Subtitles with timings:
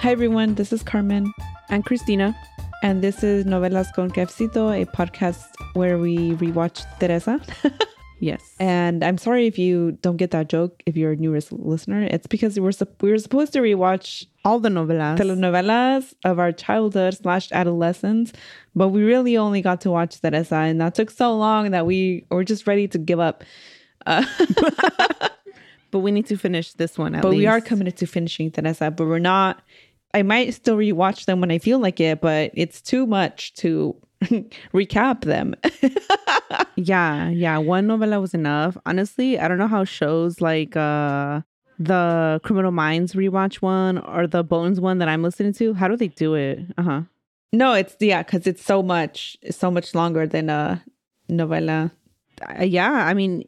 [0.00, 1.30] Hi everyone, this is Carmen.
[1.68, 2.34] And Cristina.
[2.82, 5.44] And this is Novelas con Cafecito, a podcast
[5.74, 7.38] where we rewatch Teresa.
[8.18, 8.54] yes.
[8.58, 12.08] And I'm sorry if you don't get that joke if you're a newer listener.
[12.10, 15.18] It's because we were, we were supposed to rewatch all the novelas.
[15.18, 18.32] Telenovelas of our childhood slash adolescence,
[18.74, 22.24] but we really only got to watch Teresa, and that took so long that we
[22.30, 23.44] were just ready to give up.
[24.06, 24.24] Uh,
[25.90, 27.12] but we need to finish this one.
[27.12, 27.22] but least.
[27.24, 29.60] But we are committed to finishing Teresa, but we're not.
[30.14, 33.96] I might still rewatch them when I feel like it, but it's too much to
[34.74, 35.54] recap them.
[36.76, 37.58] yeah, yeah.
[37.58, 38.76] One novela was enough.
[38.86, 41.42] Honestly, I don't know how shows like uh
[41.78, 45.96] the Criminal Minds rewatch one or the Bones one that I'm listening to, how do
[45.96, 46.60] they do it?
[46.76, 47.02] Uh huh.
[47.52, 50.84] No, it's yeah, because it's so much, it's so much longer than a
[51.28, 51.90] novela.
[52.46, 53.44] Uh, yeah, I mean,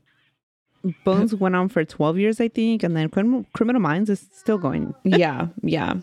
[1.05, 4.59] Bones went on for 12 years, I think, and then Criminal, Criminal Minds is still
[4.59, 4.95] going.
[5.05, 5.95] yeah, yeah.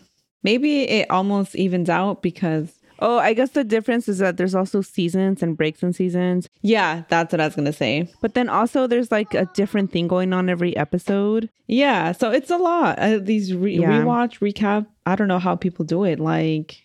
[0.42, 4.82] Maybe it almost evens out because Oh, I guess the difference is that there's also
[4.82, 6.48] seasons and breaks in seasons.
[6.60, 8.12] Yeah, that's what I was going to say.
[8.20, 11.48] But then also there's like a different thing going on every episode.
[11.66, 12.98] Yeah, so it's a lot.
[12.98, 14.02] Uh, these re- yeah.
[14.02, 16.20] rewatch, recap, I don't know how people do it.
[16.20, 16.82] Like,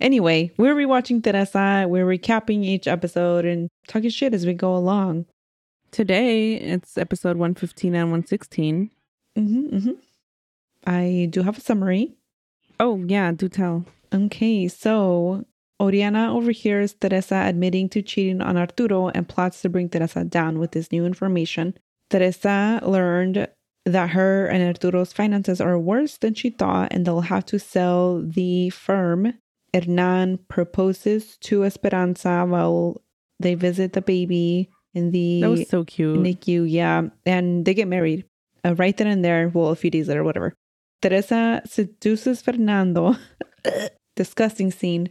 [0.00, 5.26] anyway, we're rewatching Teresa, we're recapping each episode and talking shit as we go along.
[5.90, 8.90] Today, it's episode 115 and 116.
[9.36, 9.90] Mm-hmm, mm-hmm.
[10.86, 12.14] I do have a summary.
[12.80, 13.84] Oh, yeah, do tell.
[14.12, 15.44] Okay, so
[15.78, 20.72] Oriana overhears Teresa admitting to cheating on Arturo and plots to bring Teresa down with
[20.72, 21.74] this new information.
[22.08, 23.46] Teresa learned
[23.84, 28.22] that her and Arturo's finances are worse than she thought and they'll have to sell
[28.22, 29.34] the firm.
[29.74, 33.02] Hernan proposes to Esperanza while
[33.38, 36.68] they visit the baby in the that was so cute NICU.
[36.68, 38.24] Yeah, and they get married
[38.64, 39.48] uh, right then and there.
[39.48, 40.54] Well, a few days later, whatever.
[41.00, 43.16] Teresa seduces Fernando
[44.16, 45.10] disgusting scene.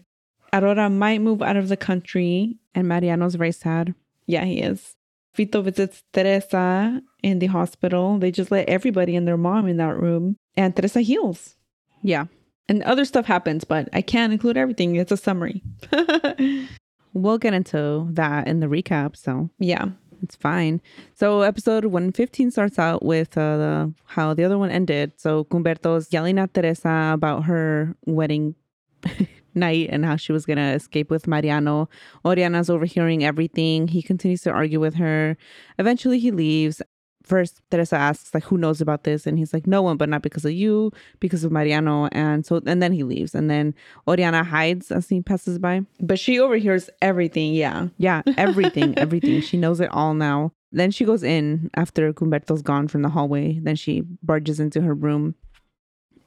[0.54, 2.58] Aurora might move out of the country.
[2.76, 3.96] And Mariano's very sad.
[4.26, 4.96] Yeah, he is.
[5.36, 8.18] Fito visits Teresa in the hospital.
[8.20, 10.38] They just let everybody and their mom in that room.
[10.56, 11.56] And Teresa heals.
[12.04, 12.26] Yeah.
[12.68, 14.96] And other stuff happens, but I can't include everything.
[14.96, 15.64] It's a summary.
[17.14, 19.18] we'll get into that in the recap.
[19.18, 19.90] So, yeah.
[20.22, 20.82] It's fine.
[21.16, 25.14] So episode 115 starts out with uh, the, how the other one ended.
[25.18, 28.56] So Humberto's yelling at Teresa about her wedding
[29.56, 31.90] night and how she was going to escape with Mariano.
[32.26, 33.88] Oriana's overhearing everything.
[33.88, 35.38] He continues to argue with her.
[35.78, 36.82] Eventually, he leaves.
[37.30, 39.28] First, Teresa asks, like, who knows about this?
[39.28, 42.10] And he's like, no one, but not because of you, because of Mariano.
[42.12, 43.36] And so, and then he leaves.
[43.36, 43.76] And then
[44.08, 45.82] Oriana hides as he passes by.
[46.00, 47.54] But she overhears everything.
[47.54, 47.90] Yeah.
[47.98, 48.24] Yeah.
[48.38, 48.98] Everything.
[48.98, 49.42] everything.
[49.42, 50.52] She knows it all now.
[50.72, 53.60] Then she goes in after Humberto's gone from the hallway.
[53.60, 55.36] Then she barges into her room.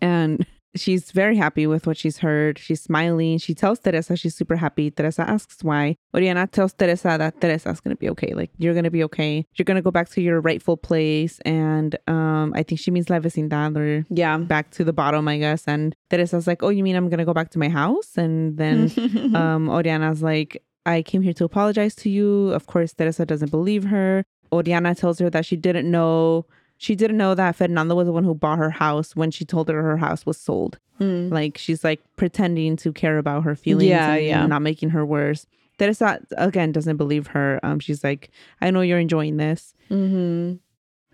[0.01, 2.59] And She's very happy with what she's heard.
[2.59, 3.39] She's smiling.
[3.39, 4.91] She tells Teresa she's super happy.
[4.91, 5.97] Teresa asks why.
[6.15, 8.33] Oriana tells Teresa that Teresa's going to be okay.
[8.35, 9.47] Like, you're going to be okay.
[9.55, 11.41] You're going to go back to your rightful place.
[11.41, 14.37] And um, I think she means La Vecindad or yeah.
[14.39, 15.69] back to the bottom, I guess.
[15.69, 18.17] And Teresa's like, oh, you mean I'm going to go back to my house?
[18.17, 18.91] And then
[19.35, 22.51] um, Oriana's like, I came here to apologize to you.
[22.51, 24.25] Of course, Teresa doesn't believe her.
[24.53, 26.47] Oriana tells her that she didn't know
[26.83, 29.69] she didn't know that Fernando was the one who bought her house when she told
[29.69, 30.81] her her house was sold.
[31.01, 31.31] Mm.
[31.31, 33.89] Like she's like pretending to care about her feelings.
[33.89, 34.45] Yeah, yeah.
[34.47, 35.47] Not making her worse.
[35.79, 37.61] Teresa again doesn't believe her.
[37.63, 39.75] Um, she's like, I know you're enjoying this.
[39.93, 40.55] Mm-hmm.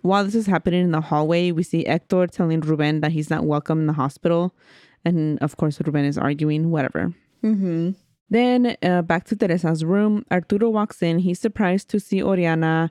[0.01, 3.45] While this is happening in the hallway, we see Hector telling Ruben that he's not
[3.45, 4.55] welcome in the hospital,
[5.05, 6.71] and of course Ruben is arguing.
[6.71, 7.12] Whatever.
[7.45, 7.91] Mm-hmm.
[8.31, 10.25] Then uh, back to Teresa's room.
[10.31, 11.19] Arturo walks in.
[11.19, 12.91] He's surprised to see Oriana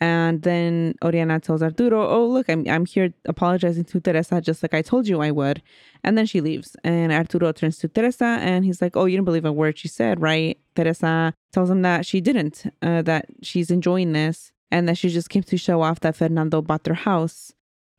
[0.00, 4.74] and then Oriana tells Arturo, "Oh, look, I'm I'm here apologizing to Teresa just like
[4.74, 5.62] I told you I would."
[6.04, 6.76] And then she leaves.
[6.84, 9.88] And Arturo turns to Teresa and he's like, "Oh, you didn't believe a word she
[9.88, 14.98] said, right?" Teresa tells him that she didn't, uh, that she's enjoying this and that
[14.98, 17.52] she just came to show off that Fernando bought their house.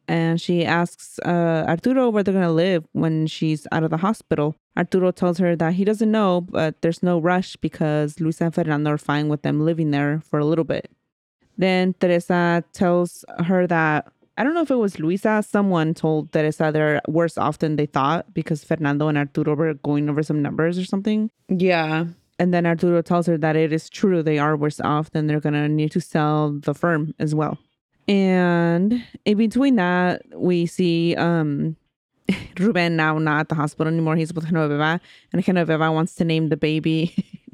[0.08, 3.98] And she asks uh, Arturo where they're going to live when she's out of the
[3.98, 4.56] hospital.
[4.76, 8.92] Arturo tells her that he doesn't know, but there's no rush because Luisa and Fernando
[8.92, 10.90] are fine with them living there for a little bit.
[11.60, 14.08] Then Teresa tells her that
[14.38, 17.86] I don't know if it was Luisa, someone told Teresa they're worse off than they
[17.86, 21.30] thought because Fernando and Arturo were going over some numbers or something.
[21.50, 22.06] Yeah.
[22.40, 25.42] And then Arturo tells her that it is true they are worse off, then they're
[25.42, 27.58] gonna need to sell the firm as well.
[28.08, 31.76] And in between that, we see um
[32.58, 34.16] Ruben now not at the hospital anymore.
[34.16, 35.02] He's with Genoveva,
[35.34, 37.14] and Genoveva wants to name the baby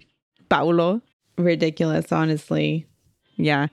[0.49, 1.01] Paulo.
[1.39, 2.85] Ridiculous, honestly.
[3.37, 3.67] Yeah.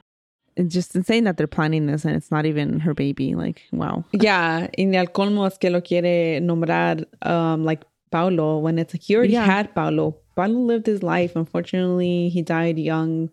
[0.57, 3.35] It's just insane that they're planning this and it's not even her baby.
[3.35, 4.05] Like, wow.
[4.13, 9.03] Yeah, in al colmo es que lo quiere nombrar um, like Paulo when it's like
[9.03, 9.45] he already Yeah.
[9.45, 10.17] had Paulo.
[10.37, 11.35] Paulo lived his life.
[11.37, 13.31] Unfortunately, he died young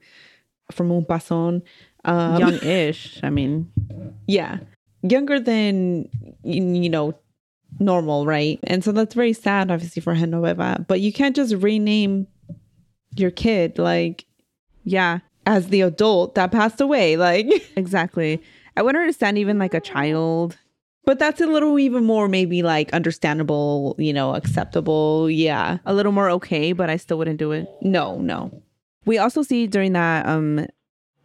[0.71, 1.61] from un pasón.
[2.05, 3.19] Um, Young-ish.
[3.23, 3.71] I mean,
[4.27, 4.59] Yeah.
[5.01, 6.09] Younger than,
[6.43, 7.13] you, you know,
[7.79, 8.59] normal, right?
[8.63, 10.85] And so that's very sad, obviously, for Genoveva.
[10.87, 12.27] But you can't just rename
[13.15, 14.25] your kid, like,
[14.83, 15.19] yeah,
[15.49, 17.17] as the adult that passed away.
[17.17, 18.39] Like, exactly.
[18.77, 20.57] I wouldn't understand even like a child.
[21.05, 25.27] but that's a little even more maybe like understandable, you know, acceptable.
[25.29, 25.79] Yeah.
[25.85, 27.67] A little more okay, but I still wouldn't do it.
[27.81, 28.51] No, no.
[29.05, 30.67] We also see during that um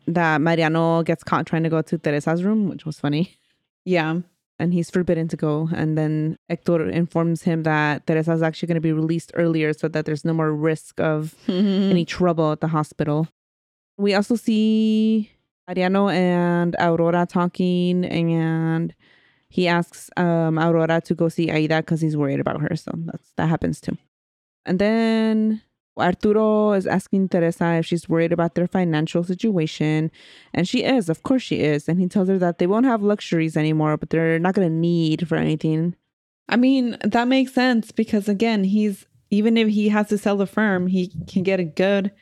[0.07, 3.37] that Mariano gets caught trying to go to Teresa's room, which was funny.
[3.85, 4.21] Yeah.
[4.59, 5.69] And he's forbidden to go.
[5.75, 10.07] And then Hector informs him that Teresa's actually going to be released earlier so that
[10.07, 13.29] there's no more risk of any trouble at the hospital.
[13.97, 15.31] We also see
[15.69, 18.95] Mariano and Aurora talking, and
[19.49, 22.75] he asks um, Aurora to go see Aida because he's worried about her.
[22.77, 23.97] So that's that happens too.
[24.67, 25.63] And then
[25.97, 30.11] Arturo is asking Teresa if she's worried about their financial situation.
[30.53, 31.89] And she is, of course she is.
[31.89, 34.75] And he tells her that they won't have luxuries anymore, but they're not going to
[34.75, 35.95] need for anything.
[36.49, 40.47] I mean, that makes sense because again, he's even if he has to sell the
[40.47, 42.13] firm, he can get a good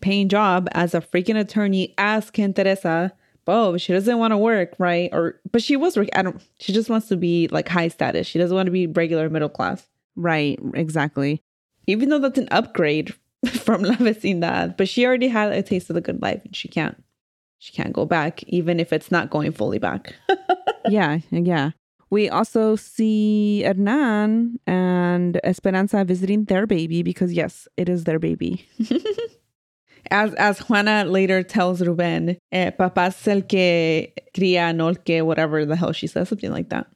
[0.00, 3.12] paying job as a freaking attorney as can Teresa.
[3.46, 5.10] Oh, she doesn't want to work, right?
[5.12, 6.14] Or but she was working.
[6.14, 8.26] I don't she just wants to be like high status.
[8.26, 9.88] She doesn't want to be regular middle class.
[10.14, 11.42] Right, exactly.
[11.86, 13.12] Even though that's an upgrade
[13.46, 16.68] from La Vecindad, but she already had a taste of the good life and she
[16.68, 17.02] can't
[17.58, 20.14] she can't go back, even if it's not going fully back.
[20.88, 21.72] yeah, yeah.
[22.08, 28.66] We also see Hernan and Esperanza visiting their baby because, yes, it is their baby.
[30.10, 35.22] As as Juana later tells Ruben, eh, papá es el que cría, no el que
[35.22, 36.86] whatever the hell she says, something like that.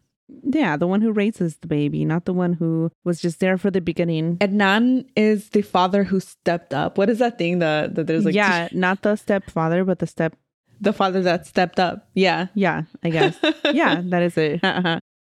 [0.43, 3.71] Yeah, the one who raises the baby, not the one who was just there for
[3.71, 4.39] the beginning.
[4.41, 6.99] Hernan is the father who stepped up.
[6.99, 10.35] What is that thing that, that there's like yeah, not the stepfather, but the step.
[10.81, 12.09] the father that stepped up?
[12.15, 12.49] Yeah.
[12.55, 13.37] Yeah, I guess.
[13.73, 14.61] yeah, that is it.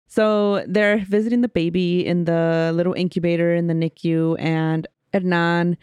[0.08, 5.76] so they're visiting the baby in the little incubator in the NICU, and Hernan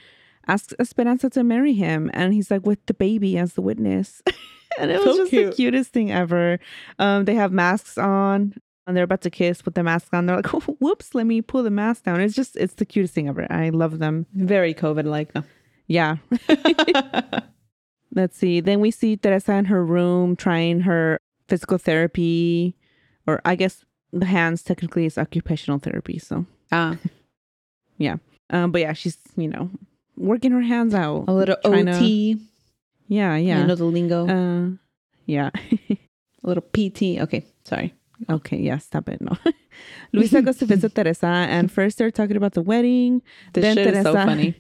[0.52, 2.10] asks Esperanza to marry him.
[2.14, 4.22] And he's like, with the baby as the witness.
[4.80, 5.50] and it was So just cute.
[5.52, 6.60] the cutest thing ever.
[7.00, 8.54] Um, they have masks on.
[8.88, 10.26] And they're about to kiss with the mask on.
[10.26, 10.48] They're like,
[10.82, 12.20] whoops, let me pull the mask down.
[12.20, 13.48] It's just, it's the cutest thing ever.
[13.50, 14.26] I love them.
[14.34, 15.32] Very COVID like.
[15.88, 16.18] Yeah.
[18.14, 18.60] Let's see.
[18.60, 22.76] Then we see Teresa in her room trying her physical therapy,
[23.26, 26.20] or I guess the hands technically is occupational therapy.
[26.20, 26.98] So, ah,
[27.98, 28.18] yeah.
[28.50, 29.70] um, but yeah, she's you know
[30.22, 31.26] working her hands out.
[31.28, 32.38] a little Trying to- OT.
[33.08, 33.60] Yeah, Yeah.
[33.60, 34.28] I know the lingo.
[34.28, 34.70] uh,
[35.26, 35.50] yeah.
[35.90, 35.98] a
[36.44, 37.20] little PT.
[37.22, 37.44] Okay.
[37.66, 37.94] Sorry.
[38.30, 38.78] okay, yeah.
[38.78, 39.20] Stop it.
[39.22, 39.38] No.
[40.14, 43.22] Luisa goes to visit Teresa, and first they're talking about the wedding.
[43.54, 44.56] This Then shit is so Teresa- funny.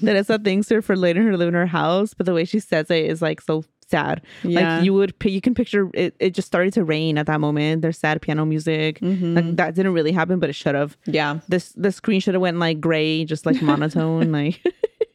[0.00, 2.90] Teresa thanks her for letting her live in her house, but the way she says
[2.90, 4.22] it is like so sad.
[4.42, 4.76] Yeah.
[4.76, 6.14] Like you would, you can picture it.
[6.18, 7.82] It just started to rain at that moment.
[7.82, 9.00] There's sad piano music.
[9.00, 9.34] Mhm.
[9.36, 10.96] Like that didn't really happen, but it should have.
[11.06, 11.40] yeah.
[11.48, 14.32] This the screen should have went like gray, just like monotone.
[14.40, 14.60] like,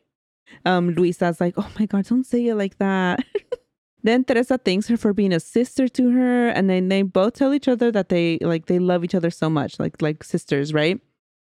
[0.66, 3.24] um, Luisa's like, oh my god, don't say it like that.
[4.04, 7.54] then Teresa thanks her for being a sister to her, and then they both tell
[7.54, 10.99] each other that they like they love each other so much, like like sisters, right?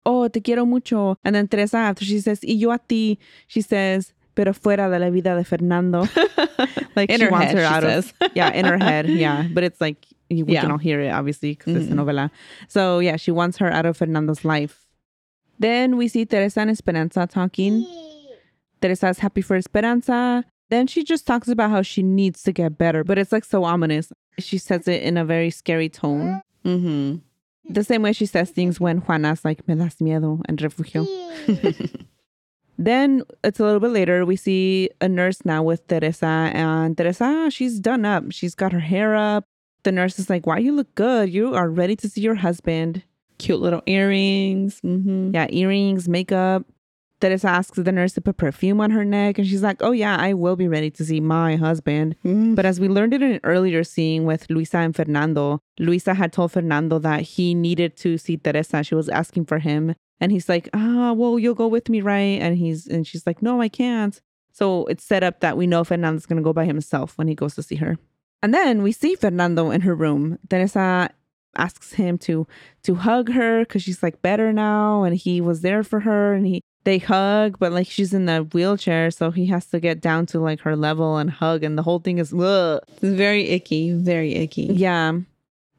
[0.08, 1.16] Oh, te quiero mucho.
[1.24, 3.18] And then Teresa, after she says, y yo a ti,
[3.48, 6.02] she says, pero fuera de la vida de Fernando.
[6.94, 9.48] like In she her wants head, her out of yeah in her head yeah.
[9.52, 10.60] But it's like we Yeah.
[10.62, 12.04] can all hear it obviously because it's a Mhm.
[12.04, 12.30] novela.
[12.68, 14.86] So yeah she wants her out of fernando's life.
[15.58, 17.84] Then we see teresa and esperanza talking.
[18.80, 20.44] Teresa's happy for esperanza.
[20.68, 23.64] Then she just talks about how she needs to get better but it's like so
[23.64, 24.12] ominous.
[24.38, 26.42] She says it in a very scary tone.
[26.64, 27.18] Mm-hmm.
[27.72, 31.06] the same way she says things when juana's like me das miedo and refugio
[32.78, 34.24] Then it's a little bit later.
[34.26, 38.24] We see a nurse now with Teresa, and Teresa, she's done up.
[38.30, 39.44] She's got her hair up.
[39.82, 41.32] The nurse is like, "Wow, you look good.
[41.32, 43.02] You are ready to see your husband."
[43.38, 44.80] Cute little earrings.
[44.82, 45.34] Mm-hmm.
[45.34, 46.64] Yeah, earrings, makeup.
[47.20, 50.16] Teresa asks the nurse to put perfume on her neck, and she's like, "Oh yeah,
[50.18, 52.16] I will be ready to see my husband."
[52.54, 56.52] But as we learned in an earlier scene with Luisa and Fernando, Luisa had told
[56.52, 58.82] Fernando that he needed to see Teresa.
[58.82, 59.94] She was asking for him.
[60.20, 62.40] And he's like, ah, well, you'll go with me, right?
[62.40, 64.20] And he's and she's like, no, I can't.
[64.52, 67.54] So it's set up that we know Fernando's gonna go by himself when he goes
[67.56, 67.98] to see her.
[68.42, 70.38] And then we see Fernando in her room.
[70.48, 71.10] Teresa
[71.56, 72.46] asks him to
[72.82, 76.34] to hug her because she's like better now, and he was there for her.
[76.34, 80.00] And he they hug, but like she's in the wheelchair, so he has to get
[80.00, 82.80] down to like her level and hug, and the whole thing is ugh.
[82.88, 84.64] It's very icky, very icky.
[84.72, 85.18] Yeah.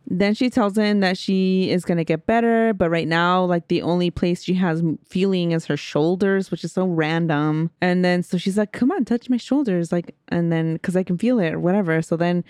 [0.10, 3.82] Then she tells him that she is gonna get better, but right now, like the
[3.82, 7.72] only place she has feeling is her shoulders, which is so random.
[7.82, 11.04] And then so she's like, "Come on, touch my shoulders," like, and then because I
[11.04, 12.02] can feel it or whatever.
[12.02, 12.46] So then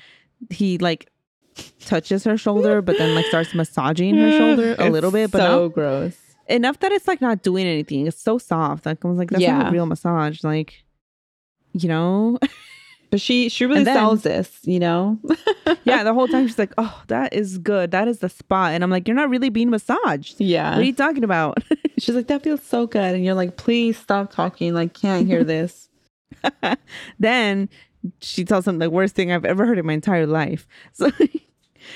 [0.52, 1.10] he like
[1.80, 5.40] touches her shoulder, but then like starts massaging her shoulder a It's little bit, but
[5.40, 6.16] so not gross.
[6.48, 8.06] enough that it's like not doing anything.
[8.06, 8.86] It's so soft.
[8.86, 10.44] Like I was like, that's not a real massage.
[10.44, 10.84] Like,
[11.74, 12.38] you know,
[13.10, 15.18] But she she really then- sells this, you know.
[15.86, 16.04] yeah.
[16.04, 17.92] The whole time she's like, oh, that is good.
[17.92, 18.74] That is the spot.
[18.74, 20.40] And I'm like, you're not really being massaged.
[20.42, 20.72] yeah.
[20.72, 21.58] What are you talking about?
[22.00, 24.74] She's like, that feels so good, and you're like, please stop talking.
[24.76, 25.90] Like, can't hear this.
[27.20, 27.70] then
[28.22, 30.68] she tells him the worst thing I've ever heard in my entire life.
[30.94, 31.10] So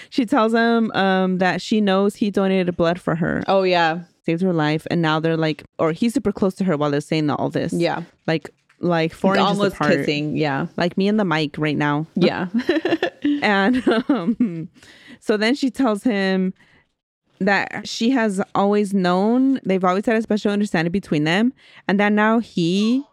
[0.09, 4.41] she tells him um, that she knows he donated blood for her, oh yeah, saved
[4.41, 7.29] her life, and now they're like, or he's super close to her while they're saying
[7.29, 7.73] all this.
[7.73, 8.03] yeah.
[8.27, 8.49] like
[8.81, 10.35] like four It's inches almost apart, kissing.
[10.35, 12.05] Yeah, like me and the mic right now.
[12.15, 12.47] yeah.
[13.43, 14.69] And um,
[15.19, 16.53] so then she tells him
[17.39, 21.53] that she has always known, they've always had a special understanding between them,
[21.87, 23.03] and that now he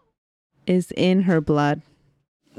[0.67, 1.81] is in her blood.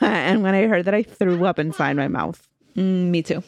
[0.00, 2.46] and when I heard that, I threw up inside my mouth.
[2.76, 3.42] Mm, me too.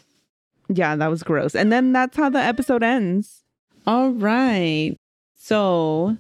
[0.69, 1.55] Yeah, that was gross.
[1.55, 3.45] And then that's how the episode ends.
[3.87, 4.95] All right.
[5.37, 6.17] So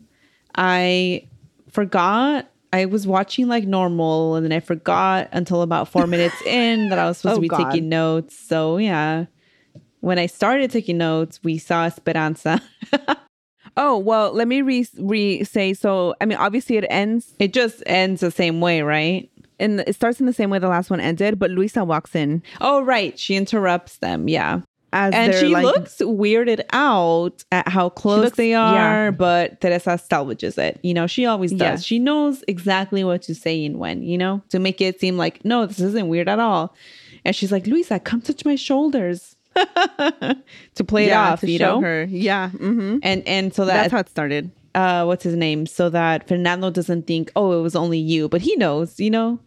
[0.54, 1.26] I
[1.72, 6.88] forgot I was watching like normal and then I forgot until about four minutes in
[6.88, 7.70] that I was supposed Oh, to be God.
[7.70, 8.38] taking notes.
[8.38, 9.26] So yeah.
[10.00, 12.60] When I started taking notes, we saw Esperanza.
[13.74, 16.14] Oh, well, let me re, re say so.
[16.20, 19.30] I mean, obviously, it ends it just ends the same way, right?
[19.58, 22.42] And it starts in the same way the last one ended, but Luisa walks in
[22.60, 23.18] Oh, right.
[23.18, 24.28] She interrupts them.
[24.28, 24.60] Yeah.
[24.92, 28.62] As And she like, looks weirded out at how close looks- they yeah.
[29.06, 30.78] are, but Teresa salvages it.
[30.82, 31.58] You know, she always does.
[31.60, 31.76] Yeah.
[31.76, 35.44] She knows exactly what to say and when, you know, to make it seem like,
[35.44, 36.74] no, this isn't weird at all.
[37.24, 41.58] And she's like, Luisa, come touch my shoulders to play yeah, it off, to you
[41.58, 41.80] show know?
[41.80, 42.04] her.
[42.04, 42.50] Yeah.
[42.50, 42.98] Mm-hmm.
[43.02, 44.50] And and so That's how it started.
[44.74, 45.66] uh what's his name?
[45.66, 49.38] So that Fernando doesn't think, oh, it was only you, but he knows, you know?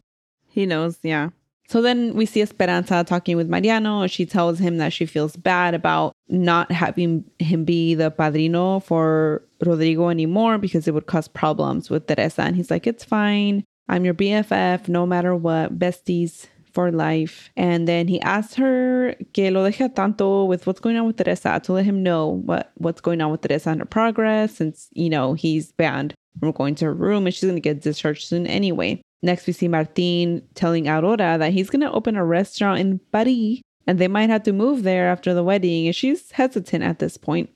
[0.48, 0.98] He knows.
[1.04, 1.30] Yeah.
[1.68, 4.08] So then we see Esperanza talking with Mariano.
[4.08, 9.42] She tells him that she feels bad about not having him be the padrino for
[9.66, 12.44] Rodrigo anymore because it would cause problems with Teresa.
[12.44, 13.64] And he's like, It's fine.
[13.88, 17.50] I'm your BFF, no matter what, besties for life.
[17.56, 21.62] And then he asks her que lo deje tanto with what's going on with Teresa
[21.64, 25.10] to let him know what, what's going on with Teresa and her progress since, you
[25.10, 28.46] know, he's banned from going to her room and she's going to get discharged soon
[28.46, 29.02] anyway.
[29.22, 33.62] Next, we see Martin telling Aurora that he's going to open a restaurant in Paris
[33.88, 35.88] and they might have to move there after the wedding.
[35.88, 37.50] And she's hesitant at this point.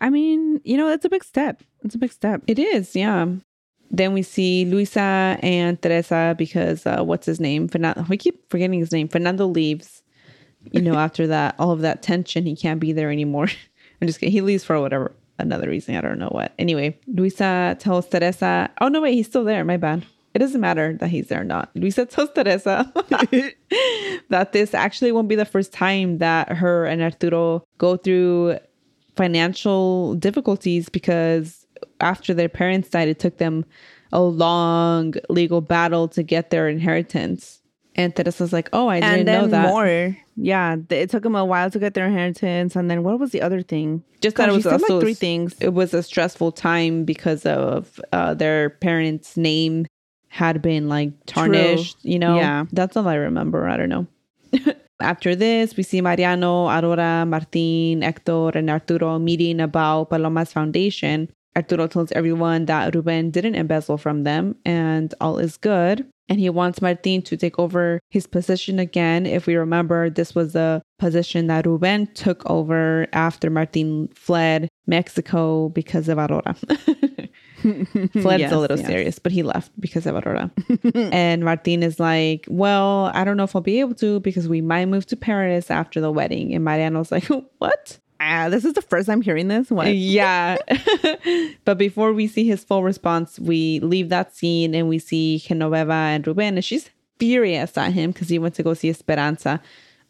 [0.00, 1.62] I mean, you know, it's a big step.
[1.82, 2.42] It's a big step.
[2.46, 3.26] It is, yeah.
[3.90, 7.68] Then we see Luisa and Teresa because uh, what's his name?
[7.68, 8.04] Fernando.
[8.08, 9.08] We keep forgetting his name.
[9.08, 10.02] Fernando leaves.
[10.72, 13.48] You know, after that, all of that tension, he can't be there anymore.
[14.00, 14.32] I'm just kidding.
[14.32, 15.96] He leaves for whatever another reason.
[15.96, 16.52] I don't know what.
[16.58, 18.70] Anyway, Luisa tells Teresa.
[18.80, 19.64] Oh no, wait, he's still there.
[19.64, 20.04] My bad.
[20.38, 21.68] It doesn't matter that he's there or not.
[21.74, 22.92] Luisa tells Teresa
[24.28, 28.56] that this actually won't be the first time that her and Arturo go through
[29.16, 31.66] financial difficulties because
[31.98, 33.64] after their parents died, it took them
[34.12, 37.60] a long legal battle to get their inheritance.
[37.96, 39.68] And Teresa's like, oh, I didn't and then know that.
[39.68, 40.16] more.
[40.36, 43.42] Yeah, it took them a while to get their inheritance, and then what was the
[43.42, 44.04] other thing?
[44.20, 45.56] Just that it was said, like, three things.
[45.60, 49.86] It was a stressful time because of uh, their parents' name
[50.28, 51.96] had been like tarnished.
[52.02, 52.64] You know, Yeah.
[52.72, 53.68] that's all I remember.
[53.68, 54.06] I don't know.
[55.00, 61.28] After this, we see Mariano, Aurora, Martin, Hector, and Arturo meeting about Paloma's foundation.
[61.56, 66.06] Arturo tells everyone that Ruben didn't embezzle from them and all is good.
[66.28, 69.24] And he wants Martin to take over his position again.
[69.24, 75.68] If we remember, this was a position that Ruben took over after Martin fled Mexico
[75.70, 76.54] because of Aurora.
[78.22, 78.86] Fled's Yes, a little yes.
[78.86, 80.50] serious, but he left because of Aurora.
[80.94, 84.60] and Martin is like, Well, I don't know if I'll be able to because we
[84.60, 86.54] might move to Paris after the wedding.
[86.54, 87.24] And Mariano's like,
[87.58, 87.98] What?
[88.20, 89.70] Ah, this is the first I'm hearing this.
[89.70, 89.94] What?
[89.94, 90.58] Yeah.
[91.64, 95.92] but before we see his full response, we leave that scene and we see Genoveva
[95.92, 99.60] and Ruben, and she's furious at him because he went to go see Esperanza.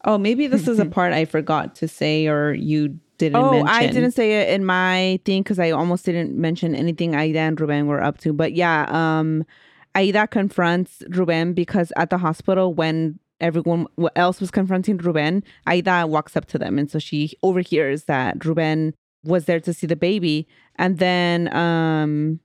[0.04, 3.68] Oh, maybe this is a part I forgot to say or you didn't Oh, mention.
[3.68, 7.60] I didn't say it in my thing because I almost didn't mention anything Aida and
[7.60, 8.32] Ruben were up to.
[8.32, 9.44] But yeah, um,
[9.94, 16.36] Aida confronts Ruben because at the hospital when everyone else was confronting Ruben, Aida walks
[16.36, 18.94] up to them, and so she overhears that Ruben
[19.24, 20.46] was there to see the baby,
[20.76, 22.40] and then um,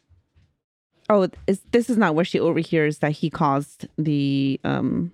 [1.10, 5.12] Oh, is, this is not where she overhears that he caused the um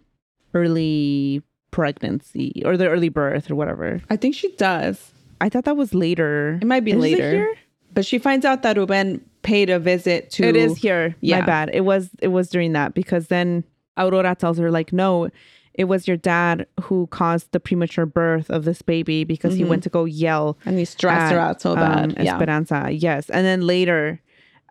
[0.53, 4.01] early pregnancy or the early birth or whatever.
[4.09, 5.11] I think she does.
[5.41, 6.59] I thought that was later.
[6.61, 7.31] It might be Is it later.
[7.31, 7.55] here?
[7.93, 11.15] But she finds out that Ruben paid a visit to It is here.
[11.21, 11.39] Yeah.
[11.39, 11.69] My bad.
[11.73, 13.63] It was it was during that because then
[13.97, 15.29] Aurora tells her like, no,
[15.73, 19.81] it was your dad who caused the premature birth of this baby because he went
[19.83, 21.75] to go yell and he stressed her out so um,
[22.09, 22.15] bad.
[22.23, 22.33] yeah.
[22.33, 22.89] Esperanza.
[22.91, 23.29] Yes.
[23.29, 24.21] And then later,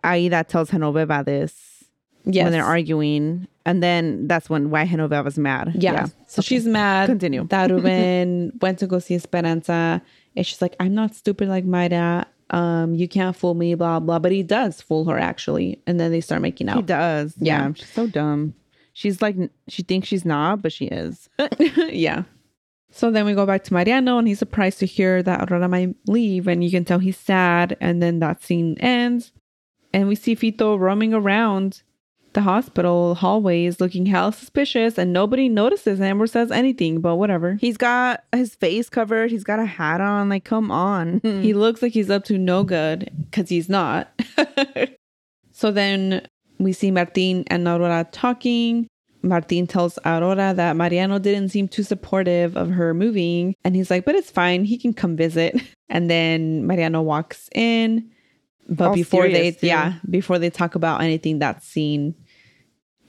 [0.03, 1.83] Aida tells Genoveva this
[2.25, 2.43] Yes.
[2.43, 3.47] when they're arguing.
[3.65, 5.71] And then that's when why Genoveva's mad.
[5.75, 6.07] Yeah.
[6.27, 7.07] So she's mad.
[7.07, 7.45] Continue.
[7.47, 10.01] That Ruben went to go see Esperanza.
[10.39, 12.25] And she's like, I'm not stupid like my dad.
[12.51, 14.19] Um, you can't fool me, blah, blah.
[14.19, 15.81] But he does fool her actually.
[15.85, 16.77] And then they start making out.
[16.77, 17.35] He does.
[17.37, 17.67] Yeah.
[17.67, 17.73] Yeah.
[17.73, 18.53] She's so dumb.
[18.93, 19.35] She's like,
[19.67, 21.27] she thinks she's not, but she is.
[21.89, 22.23] yeah.
[22.89, 25.93] So then we go back to Mariano and he's surprised to hear that Aurora might
[26.07, 26.47] leave.
[26.47, 27.75] And you can tell he's sad.
[27.81, 29.33] And then that scene ends.
[29.93, 31.83] And we see Fito roaming around
[32.33, 34.97] the hospital hallways looking hell suspicious.
[34.97, 37.55] And nobody notices him or says anything, but whatever.
[37.55, 39.31] He's got his face covered.
[39.31, 40.29] He's got a hat on.
[40.29, 41.21] Like, come on.
[41.39, 44.11] He looks like he's up to no good because he's not.
[45.51, 46.27] so then
[46.59, 48.87] we see Martin and Aurora talking.
[49.21, 53.55] Martin tells Aurora that Mariano didn't seem too supportive of her moving.
[53.63, 54.65] And he's like, but it's fine.
[54.65, 55.55] He can come visit.
[55.91, 58.11] And then Mariano walks in.
[58.69, 59.67] But All before they, too.
[59.67, 62.13] yeah, before they talk about anything, that scene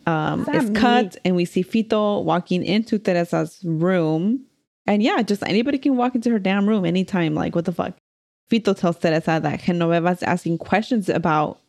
[0.06, 1.16] um, Is is cut.
[1.24, 4.44] And we see Fito walking into Teresa's room.
[4.86, 7.34] And yeah, just anybody can walk into her damn room anytime.
[7.34, 7.94] Like, what the fuck?
[8.50, 11.60] Fito tells Teresa that Genoveva's asking questions about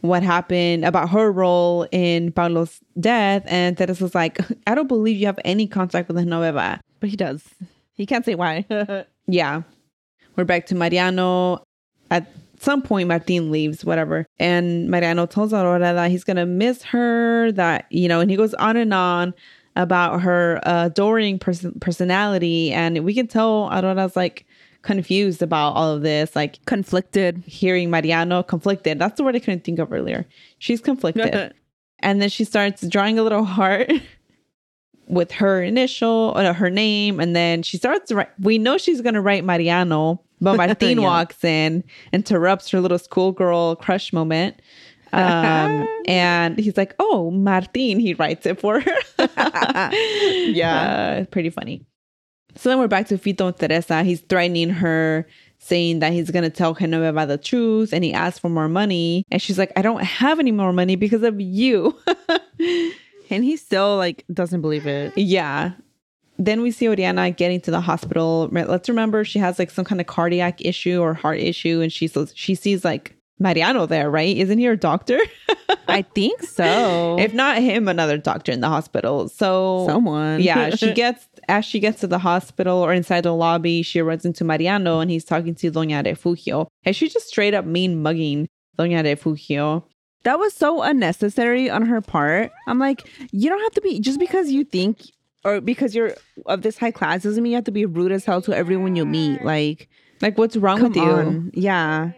[0.00, 3.42] what happened, about her role in Pablo's death.
[3.46, 6.78] And Teresa's like, I don't believe you have any contact with Genoveva.
[7.00, 7.42] but he does.
[7.94, 8.64] He can't say why.
[9.26, 9.62] Yeah.
[10.36, 11.62] We're back to Mariano.
[12.10, 12.26] At
[12.62, 14.26] some point, Martin leaves, whatever.
[14.38, 18.36] And Mariano tells Aurora that he's going to miss her, that, you know, and he
[18.36, 19.34] goes on and on
[19.76, 22.72] about her uh, adoring person- personality.
[22.72, 24.44] And we can tell Aurora's like
[24.82, 27.42] confused about all of this, like Conflicted.
[27.46, 28.98] hearing Mariano conflicted.
[28.98, 30.26] That's the word I couldn't think of earlier.
[30.58, 31.54] She's conflicted.
[32.00, 33.90] and then she starts drawing a little heart
[35.10, 39.14] with her initial or her name and then she starts write we know she's going
[39.14, 41.04] to write mariano but martin Yeah.
[41.04, 44.60] walks in interrupts her little schoolgirl crush moment.
[45.12, 48.96] Um and he's like oh martin he writes it for her.
[49.92, 51.20] Yeah.
[51.22, 51.84] uh, pretty funny.
[52.56, 54.02] So then we're back to fito and teresa.
[54.02, 55.26] He's threatening her
[55.58, 59.24] saying that he's going to tell Genoveva the truth and he asks for more money.
[59.30, 61.96] And she's like i don't have any more money because of you
[63.30, 65.10] and he still like doesn't believe it.
[65.10, 65.20] Mm-hmm.
[65.20, 65.72] Yeah.
[66.38, 68.48] Then we see Oriana getting to the hospital.
[68.50, 72.06] Let's remember she has like some kind of cardiac issue or heart issue, and she
[72.06, 74.36] says she sees like Mariano there, right?
[74.36, 75.18] Isn't he her doctor?
[75.88, 77.16] I think so.
[77.20, 79.28] if not him, another doctor in the hospital.
[79.28, 80.40] So Someone.
[80.40, 84.24] yeah, she gets as she gets to the hospital or inside the lobby, she runs
[84.24, 86.68] into Mariano and he's talking to Doña Refugio.
[86.84, 89.86] And she just straight up mean mugging Doña Refugio.
[90.24, 92.50] That was so unnecessary on her part.
[92.66, 95.00] I'm like, you don't have to be just because you think
[95.44, 96.14] or because you're
[96.46, 98.96] of this high class doesn't mean you have to be rude as hell to everyone
[98.96, 99.42] you meet.
[99.42, 99.88] Like,
[100.20, 101.02] Like, what's wrong with you?
[101.02, 101.50] on.
[101.54, 102.12] Yeah.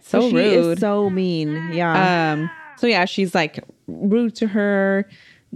[0.00, 0.72] So she rude.
[0.74, 1.70] Is so mean.
[1.72, 2.32] Yeah.
[2.32, 5.08] Um, so yeah, she's like rude to her,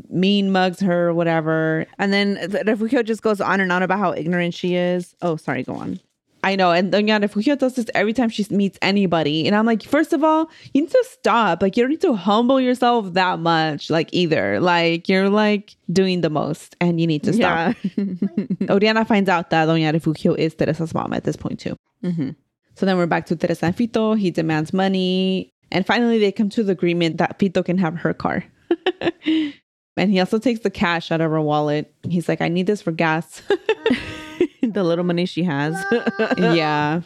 [0.09, 1.87] mean mugs her, whatever.
[1.98, 5.14] and then the Refugio just goes on and on about how ignorant she is.
[5.22, 5.98] Oh, sorry, go on.
[6.42, 6.70] I know.
[6.72, 9.46] And Doña Refugio does this every time she meets anybody.
[9.46, 11.61] And I'm like, first of all, you need to stop.
[11.62, 14.59] Like, you don't need to humble yourself that much, like, either.
[14.61, 17.76] Like, you're like doing the most and you need to stop.
[17.96, 18.05] Yeah.
[18.70, 21.76] Oriana finds out that Doña Refugio is Teresa's mom at this point, too.
[22.03, 22.35] Mhm.
[22.76, 24.18] So then we're back to Teresa and Fito.
[24.18, 25.53] He demands money.
[25.70, 28.44] And finally, they come to the agreement that Fito can have her car.
[30.00, 31.94] and he also takes the cash out of her wallet.
[32.08, 33.42] He's like, I need this for gas.
[34.62, 35.76] the little money she has.
[36.38, 37.02] yeah.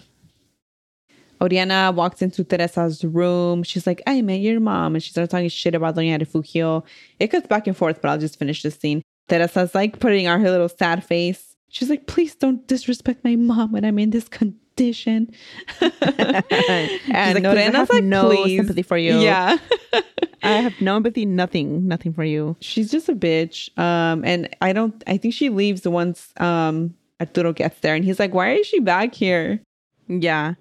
[1.41, 3.65] Oriana walks into Teresa's room.
[3.65, 4.95] She's like, I met your mom.
[4.95, 6.85] And she starts talking shit about Doña Refugio.
[7.19, 9.03] It cuts back and forth, but I'll just finish this scene.
[9.29, 11.57] Teresa's like putting on her little sad face.
[11.71, 14.29] She's like, please don't disrespect my mom when I'm in this
[14.77, 15.33] condition.
[15.81, 18.59] and like, "Please, I Lorena's have like, no please.
[18.59, 19.19] sympathy for you.
[19.21, 19.59] Yeah.
[20.43, 22.57] I have no empathy, nothing, nothing for you.
[22.61, 23.77] She's just a bitch.
[23.79, 27.95] Um, and I don't, I think she leaves once um, Arturo gets there.
[27.95, 29.61] And he's like, why is she back here?
[30.07, 30.55] Yeah.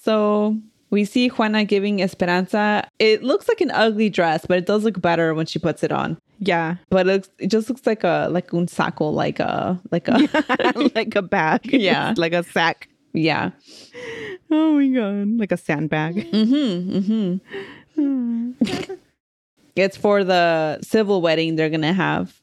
[0.00, 0.56] So
[0.88, 2.88] we see Juana giving Esperanza.
[2.98, 5.92] It looks like an ugly dress, but it does look better when she puts it
[5.92, 6.16] on.
[6.38, 6.76] Yeah.
[6.88, 10.90] But it, looks, it just looks like a like un saco, like a like a
[10.94, 11.66] like a bag.
[11.72, 12.14] Yeah.
[12.16, 12.88] like a sack.
[13.16, 13.50] Yeah.
[14.50, 15.38] Oh my god.
[15.38, 16.30] Like a sandbag.
[16.30, 17.38] Mm-hmm.
[18.00, 18.94] Mm-hmm.
[19.74, 22.40] It's for the civil wedding they're gonna have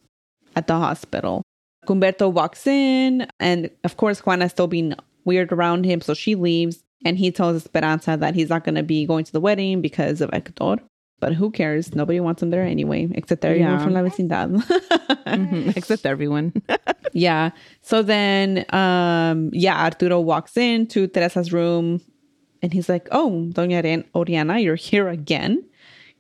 [0.56, 1.44] at the hospital.
[1.88, 4.94] Humberto walks in, and of course, Juana's still being
[5.26, 6.84] weird around him, so she leaves.
[7.06, 10.22] And he tells Esperanza that he's not going to be going to the wedding because
[10.22, 10.78] of Hector.
[11.24, 11.96] But who cares?
[11.96, 13.84] Nobody wants him there anyway, except everyone Yeah.
[13.84, 14.50] from La Vecindad.
[15.40, 16.52] Mhm, Except everyone.
[17.14, 17.52] yeah.
[17.82, 22.02] So then, um, yeah, Arturo walks into Teresa's room
[22.62, 25.64] and he's like, Oh, Doña Oriana, you're here again.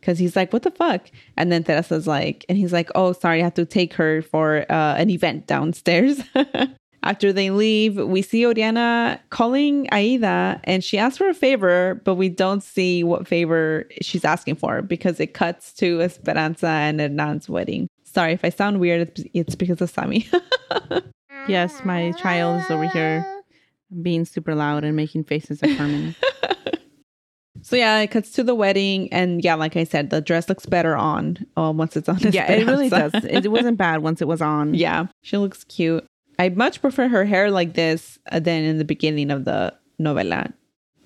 [0.02, 1.02] Cause he's like, What the fuck?
[1.38, 4.66] And then Teresa's like, and he's like, Oh, sorry, I have to take her for
[4.72, 6.22] uh, an event downstairs.
[7.04, 12.16] After they leave, we see Oriana calling Aida and she asks for a favor, but
[12.16, 17.50] we don't see what favor she's asking for because it cuts to Esperanza and Hernan's
[17.50, 17.88] wedding.
[18.06, 20.28] Sorry if I sound weird, it's- because of Sammy.
[21.48, 23.26] yes, my child is over here
[24.02, 26.16] being super loud and making faces at Carmen.
[27.62, 30.66] So yeah, it cuts to the wedding, and yeah, like I said, the dress looks
[30.66, 32.18] better on um, once it's on.
[32.20, 33.14] yeah, it really does.
[33.24, 34.74] It wasn't bad once it was on.
[34.74, 36.06] yeah, she looks cute.
[36.40, 40.52] I much prefer her hair like this uh, than in the beginning of the novela.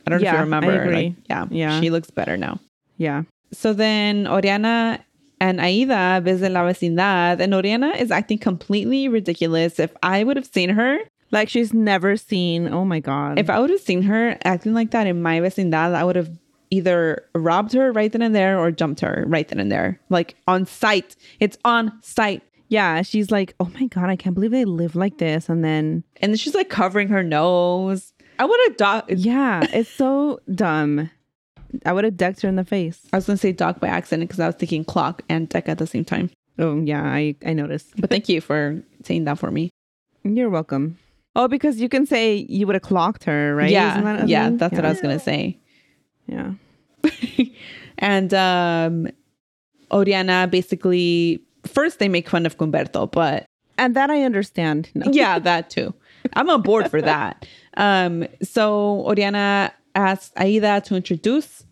[0.06, 0.92] I don't know if Yeah, you remember.
[0.92, 1.82] Like, yeah, Yeah.
[1.82, 2.60] she looks better now.
[2.98, 3.24] Yeah.
[3.52, 5.04] So then Oriana
[5.40, 9.80] and Aida visit La Vecindad, and Oriana is acting completely ridiculous.
[9.80, 10.98] If I would have seen her,
[11.30, 12.72] Like she's never seen.
[12.74, 13.38] Oh my God.
[13.38, 16.30] If I would have seen her acting like that in my vecindad, I would have
[16.72, 20.00] either robbed her right then and there or jumped her right then and there.
[20.10, 21.18] Like on site.
[21.42, 22.44] It's on site.
[22.70, 25.50] Yeah, she's like, oh my God, I can't believe they live like this.
[25.50, 28.14] And then, And then she's like covering her nose.
[28.40, 29.12] I would have docked.
[29.12, 31.10] yeah, it's so dumb.
[31.86, 33.02] I would have decked her in the face.
[33.12, 35.68] I was going to say dock by accident because I was thinking clock and deck
[35.68, 36.30] at the same time.
[36.60, 37.92] Oh, yeah, I, I noticed.
[38.00, 39.70] But thank you for saying that for me.
[40.24, 40.98] You're welcome.
[41.36, 43.70] Oh, because you can say you would have clocked her, right?
[43.70, 43.92] Yeah.
[43.92, 44.48] Isn't that Yeah.
[44.48, 44.58] thing?
[44.58, 45.60] That's what I was going to say.
[46.26, 46.54] Yeah.
[48.00, 49.08] and um,
[49.92, 53.46] Oriana basically, first they make fun of Humberto, but
[53.78, 54.90] And that I understand.
[54.96, 55.06] No.
[55.12, 55.94] yeah, that too.
[56.34, 57.46] I'm on board for that.
[57.78, 61.64] Um, so Oriana asks Aida to introduce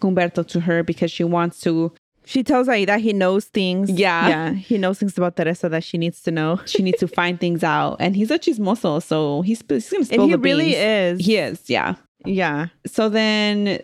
[0.00, 1.92] Humberto to her because she wants to.
[2.24, 3.90] She tells Aida he knows things.
[3.90, 4.28] Yeah.
[4.28, 4.52] Yeah.
[4.52, 6.60] He knows things about Teresa that she needs to know.
[6.66, 10.20] She needs to find things out, and he's a chismoso, so he's, he's gonna spill
[10.20, 11.20] And he the really beans.
[11.20, 11.26] is.
[11.26, 11.94] He is, yeah.
[12.26, 12.66] Yeah.
[12.86, 13.80] So then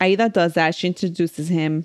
[0.00, 0.74] Aida does that.
[0.76, 1.84] She introduces him.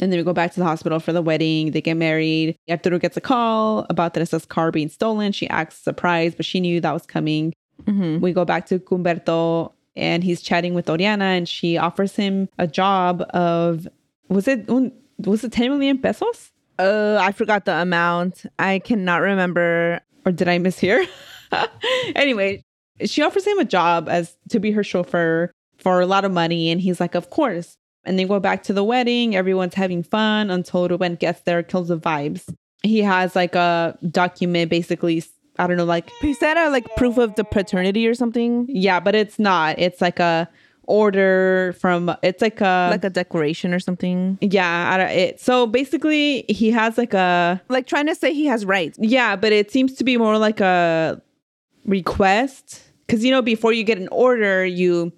[0.00, 1.70] And then we go back to the hospital for the wedding.
[1.70, 2.56] They get married.
[2.68, 5.32] Arturo gets a call about Teresa's car being stolen.
[5.32, 7.52] She acts surprised, but she knew that was coming.
[7.86, 12.48] hmm We go back to Humberto and he's chatting with Oriana and she offers him
[12.58, 13.86] a job of
[14.28, 16.50] was it un, was it 10 million pesos?
[16.78, 18.46] Uh, I forgot the amount.
[18.58, 20.00] I cannot remember.
[20.26, 21.06] Or did I mishear?
[22.16, 22.62] anyway,
[23.04, 26.70] she offers him a job as to be her chauffeur for a lot of money
[26.70, 27.76] and he's like, "Of course."
[28.06, 29.34] And they go back to the wedding.
[29.34, 32.52] Everyone's having fun until Ruben gets there, kills the vibes.
[32.82, 35.22] He has like a document basically
[35.58, 39.00] I don't know like He said a like proof of the paternity or something, yeah,
[39.00, 39.78] but it's not.
[39.78, 40.48] It's like a
[40.86, 44.36] order from it's like a like a declaration or something.
[44.40, 45.40] Yeah, I don't, it.
[45.40, 48.98] So basically, he has like a Like trying to say he has rights.
[49.00, 51.22] yeah, but it seems to be more like a
[51.86, 55.12] request because you know before you get an order, you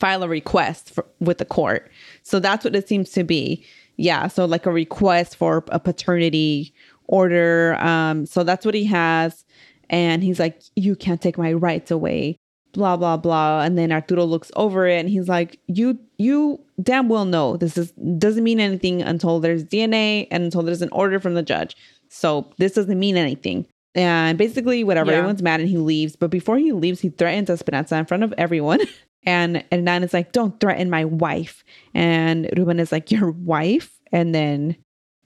[0.00, 1.90] file a request for, with the court.
[2.22, 3.64] So that's what it seems to be.
[3.96, 6.72] Yeah, so like a request for a paternity
[7.06, 7.76] order.
[7.80, 9.44] Um, so that's what he has,
[9.90, 12.36] and he's like, "You can't take my rights away."
[12.72, 17.08] Blah blah blah, and then Arturo looks over it and he's like, "You you damn
[17.08, 21.18] well know this is doesn't mean anything until there's DNA and until there's an order
[21.20, 21.76] from the judge.
[22.08, 25.18] So this doesn't mean anything." And basically, whatever, Yeah.
[25.18, 26.14] everyone's mad and he leaves.
[26.14, 28.80] But before he leaves, he threatens Esperanza in front of everyone.
[29.24, 31.64] And Hernan is like, don't threaten my wife.
[31.94, 34.00] And Ruben is like, your wife?
[34.12, 34.76] And then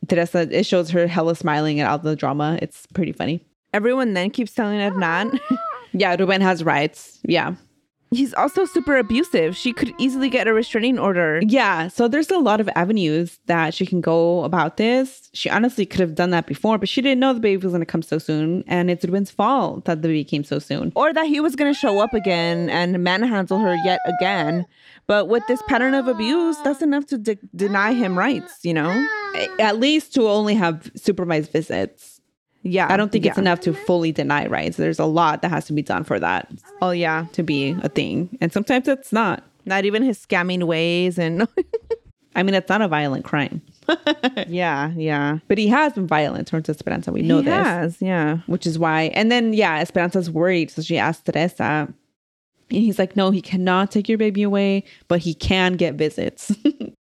[0.08, 2.58] Teresa, it shows her hella smiling at all the drama.
[2.60, 3.44] It's pretty funny.
[3.72, 5.38] Everyone then keeps telling Hernan
[5.94, 7.20] Yeah, Ruben has rights.
[7.22, 7.54] Yeah.
[8.16, 9.56] He's also super abusive.
[9.56, 11.40] She could easily get a restraining order.
[11.46, 11.88] Yeah.
[11.88, 15.30] So there's a lot of avenues that she can go about this.
[15.32, 17.80] She honestly could have done that before, but she didn't know the baby was going
[17.80, 18.64] to come so soon.
[18.66, 20.92] And it's Ruben's fault that the baby came so soon.
[20.94, 24.66] Or that he was going to show up again and manhandle her yet again.
[25.06, 29.06] But with this pattern of abuse, that's enough to de- deny him rights, you know?
[29.58, 32.13] At least to only have supervised visits.
[32.64, 32.86] Yeah.
[32.90, 34.78] I don't think it's enough to fully deny rights.
[34.78, 36.50] There's a lot that has to be done for that
[36.82, 37.26] Oh, yeah.
[37.34, 38.36] to be a thing.
[38.40, 39.44] And sometimes it's not.
[39.66, 41.18] Not even his scamming ways.
[41.18, 41.46] And
[42.34, 43.60] I mean, it's not a violent crime.
[44.48, 45.38] yeah, yeah.
[45.46, 47.12] But he has been violent towards Esperanza.
[47.12, 47.54] We know he this.
[47.54, 48.38] has, yeah.
[48.46, 49.04] Which is why.
[49.14, 50.70] And then, yeah, Esperanza's worried.
[50.70, 51.92] So she asks Teresa.
[52.70, 56.50] And he's like, no, he cannot take your baby away, but he can get visits.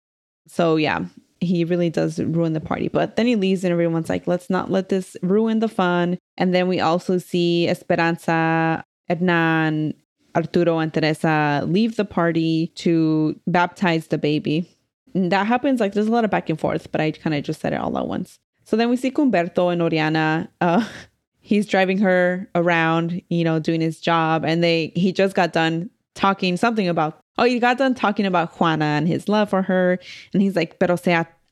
[0.46, 1.06] so, yeah,
[1.44, 2.88] he really does ruin the party.
[2.88, 6.18] But then he leaves and everyone's like, let's not let this ruin the fun.
[6.36, 9.94] And then we also see Esperanza, Hernan,
[10.34, 14.68] Arturo, and Teresa leave the party to baptize the baby.
[15.14, 17.44] And that happens like there's a lot of back and forth, but I kind of
[17.44, 18.38] just said it all at once.
[18.64, 20.50] So then we see Humberto and Oriana.
[20.60, 20.86] Uh,
[21.40, 25.90] he's driving her around, you know, doing his job, and they he just got done
[26.14, 29.98] talking something about oh, he got done talking about Juana and his love for her,
[30.32, 30.96] and he's like, pero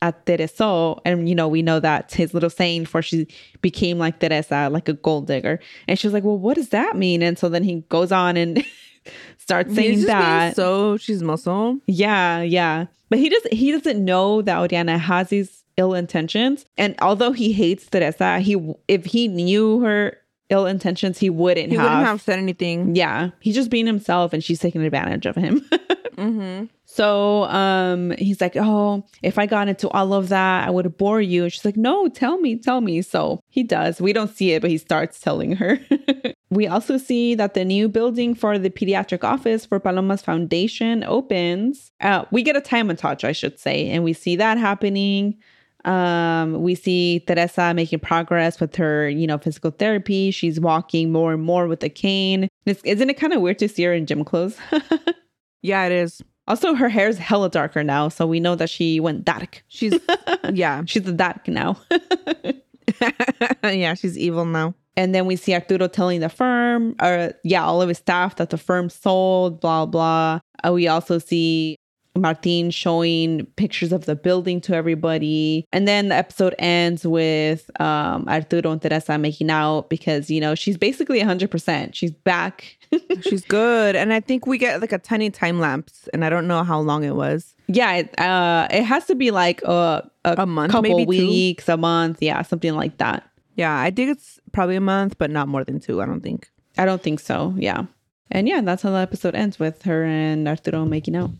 [0.03, 3.25] aterrizó, and you know, we know that's his little saying for she
[3.61, 6.95] became like Teresa, like a gold digger, and she was like, well, what does that
[6.97, 7.21] mean?
[7.23, 8.63] And so then he goes on and
[9.37, 10.55] starts saying He's just being that.
[10.55, 11.79] So she's muscle.
[11.87, 12.85] Yeah, yeah.
[13.09, 16.65] But he does he doesn't know that Oriana has these ill intentions.
[16.77, 20.17] And although he hates Teresa, he if he knew her
[20.49, 21.83] ill intentions, he wouldn't He have.
[21.85, 22.95] wouldn't have said anything.
[22.95, 23.29] Yeah.
[23.39, 25.63] He's just being himself and she's taking advantage of him.
[26.17, 26.65] Mm-hmm.
[26.85, 31.21] so um he's like, Oh, if I got into all of that, I would bore
[31.21, 31.43] you.
[31.43, 33.01] And she's like, No, tell me, tell me.
[33.01, 34.01] So he does.
[34.01, 35.79] We don't see it, but he starts telling her.
[36.49, 41.91] we also see that the new building for the pediatric office for Paloma's Foundation opens.
[42.01, 45.37] Uh, we get a time montage, I should say, and we see that happening.
[45.85, 50.31] Um, we see Teresa making progress with her, you know, physical therapy.
[50.31, 52.47] She's walking more and more with a cane.
[52.65, 54.57] It's, isn't it kind of weird to see her in gym clothes?
[55.63, 56.21] Yeah, it is.
[56.47, 59.63] also, her hair's hella darker now, so we know that she went dark.
[59.69, 59.97] She's
[60.53, 61.77] yeah, She's a dark now.
[63.63, 63.93] yeah.
[63.95, 64.75] She's evil now.
[64.95, 68.49] and then we see Arturo telling the firm, or yeah, all of his staff that
[68.51, 70.39] the firm sold, blah blah.
[70.63, 71.77] Uh, we also see
[72.15, 75.65] Martin showing pictures of the building to everybody.
[75.73, 80.53] And then the episode ends with um, Arturo and Teresa making out because, you know,
[80.55, 81.95] she's basically 100%.
[81.95, 82.77] She's back.
[83.21, 86.47] She's good, and I think we get like a tiny time lapse, and I don't
[86.47, 87.55] know how long it was.
[87.67, 91.27] yeah, it, uh, it has to be like a, a, A month, couple maybe two?
[91.27, 92.19] weeks, a month.
[92.21, 93.27] Yeah, something like that.
[93.55, 96.03] Yeah, I think it's probably a month, but not more than two.
[96.03, 96.51] I don't think.
[96.77, 97.55] I don't think so.
[97.57, 97.85] Yeah.
[98.29, 101.31] And yeah, that's how the episode ends with her and Arturo making out.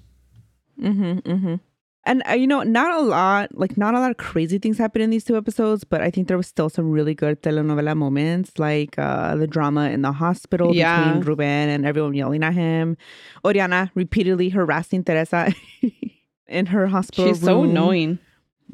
[0.81, 1.19] Mm-hmm.
[1.29, 1.55] Mm-hmm.
[2.05, 5.03] And uh, you know, not a lot, like not a lot of crazy things happened
[5.03, 8.59] in these two episodes, but I think there was still some really good telenovela moments,
[8.59, 11.05] like uh, the drama in the hospital Yeah.
[11.13, 12.97] between Ruben and everyone yelling at him.
[13.45, 15.53] Oriana repeatedly harassing Teresa
[16.49, 17.27] in her hospital.
[17.27, 18.19] She's so annoying.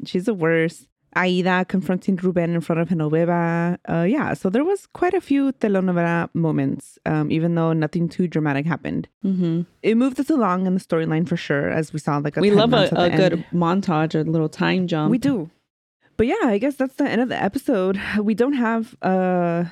[0.06, 0.88] She's the worst.
[1.16, 3.78] Aida confronting Ruben in front of Genoveva.
[3.88, 8.28] Uh, yeah, so there was quite a few telenovela moments, um, even though nothing too
[8.28, 9.08] dramatic happened.
[9.22, 12.40] hmm It moved us along in the storyline for sure, as we saw like a
[12.40, 13.44] We love a, a good end.
[13.52, 15.10] montage, a little time jump.
[15.10, 15.50] We do.
[16.16, 17.98] But yeah, I guess that's the end of the episode.
[18.22, 19.64] We don't have uh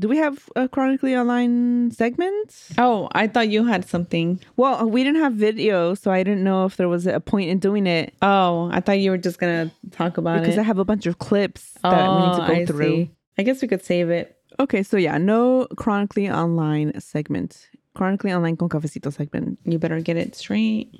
[0.00, 2.56] do we have a chronically online segment?
[2.78, 4.40] Oh, I thought you had something.
[4.56, 7.58] Well, we didn't have video, so I didn't know if there was a point in
[7.58, 10.60] doing it Oh, I thought you were just gonna talk about because it.
[10.60, 12.82] I have a bunch of clips that we need to Oh, go I through.
[12.96, 13.10] see.
[13.38, 14.36] I guess we could save it.
[14.58, 17.68] Okay, so yeah, no chronically online segment.
[17.94, 19.58] Chronically online con cafecito segment.
[19.64, 20.90] You better get it straight.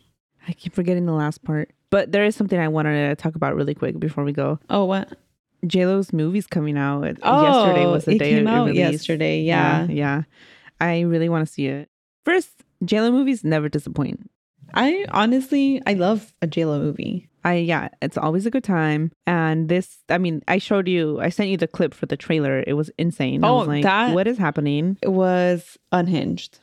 [0.48, 1.70] I keep forgetting the last part.
[1.90, 4.58] But there is something I wanted to talk about really quick before we go.
[4.70, 5.12] Oh, what?
[5.64, 7.16] JLo's movie's coming out.
[7.22, 8.78] Oh, yesterday was the it day came it out released.
[8.92, 9.42] yesterday.
[9.42, 9.86] Yeah.
[9.88, 10.22] yeah.
[10.80, 11.88] I really want to see it.
[12.24, 12.50] First,
[12.84, 14.30] JLo movies never disappoint.
[14.72, 17.28] I honestly, I love a JLo movie.
[17.42, 19.10] I yeah, it's always a good time.
[19.26, 22.62] And this, I mean, I showed you, I sent you the clip for the trailer.
[22.66, 23.42] It was insane.
[23.44, 24.96] I Oh, was like, that- what is happening?
[25.02, 26.58] It was unhinged.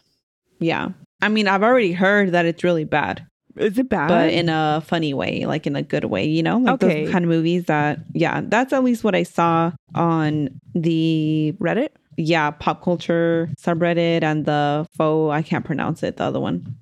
[0.60, 0.90] Yeah.
[1.22, 3.26] I mean, I've already heard that it's really bad,
[3.60, 4.08] Is it bad?
[4.10, 6.58] but in a funny way, like in a good way, you know?
[6.58, 7.04] Like Okay.
[7.06, 11.89] those kind of movies that, yeah, that's at least what I saw on the, Reddit?
[12.17, 16.76] yeah, pop culture subreddit and the faux, I can't pronounce it, the other one.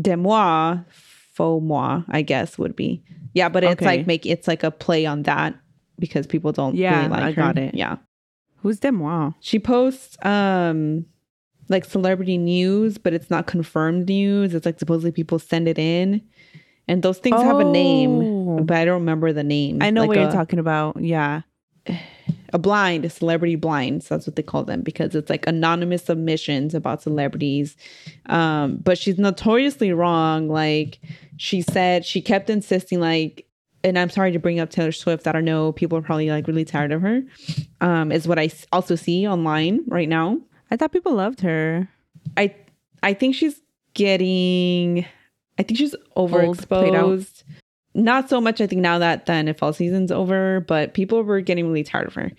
[0.00, 0.78] De moi,
[1.34, 3.02] faux moi, I guess would be.
[3.34, 3.84] Yeah, but it's Okay.
[3.98, 5.54] like make it's like a play on that
[5.98, 7.42] because people don't Yeah, really like I her.
[7.42, 7.74] got it.
[7.74, 7.96] Yeah.
[8.62, 9.34] Who's Demois?
[9.40, 11.04] She posts um
[11.68, 14.54] like celebrity news, but it's not confirmed news.
[14.54, 16.22] It's like supposedly people send it in.
[16.86, 17.70] And those things have a Oh.
[17.72, 19.78] name, but I don't remember the name.
[19.82, 21.00] I know like what a, you're talking about.
[21.02, 21.42] Yeah.
[22.54, 24.08] a blind, a celebrity blinds.
[24.08, 27.76] That's what they call them because it's like anonymous submissions about celebrities.
[28.26, 30.48] Um, but she's notoriously wrong.
[30.48, 30.98] Like
[31.36, 33.44] she said, she kept insisting like,
[33.84, 35.26] and I'm sorry to bring up Taylor Swift.
[35.26, 35.72] I don't know.
[35.72, 37.22] People are probably like really tired of her.
[37.82, 40.40] Um, is I also see online right now.
[40.70, 41.88] I thought people loved her.
[42.36, 42.54] I
[43.02, 43.60] I think she's
[43.94, 45.04] getting
[45.58, 47.42] I think she's overexposed.
[47.94, 51.40] Not so much I think now that then if NFL season's over, but people were
[51.40, 52.30] getting really tired of her.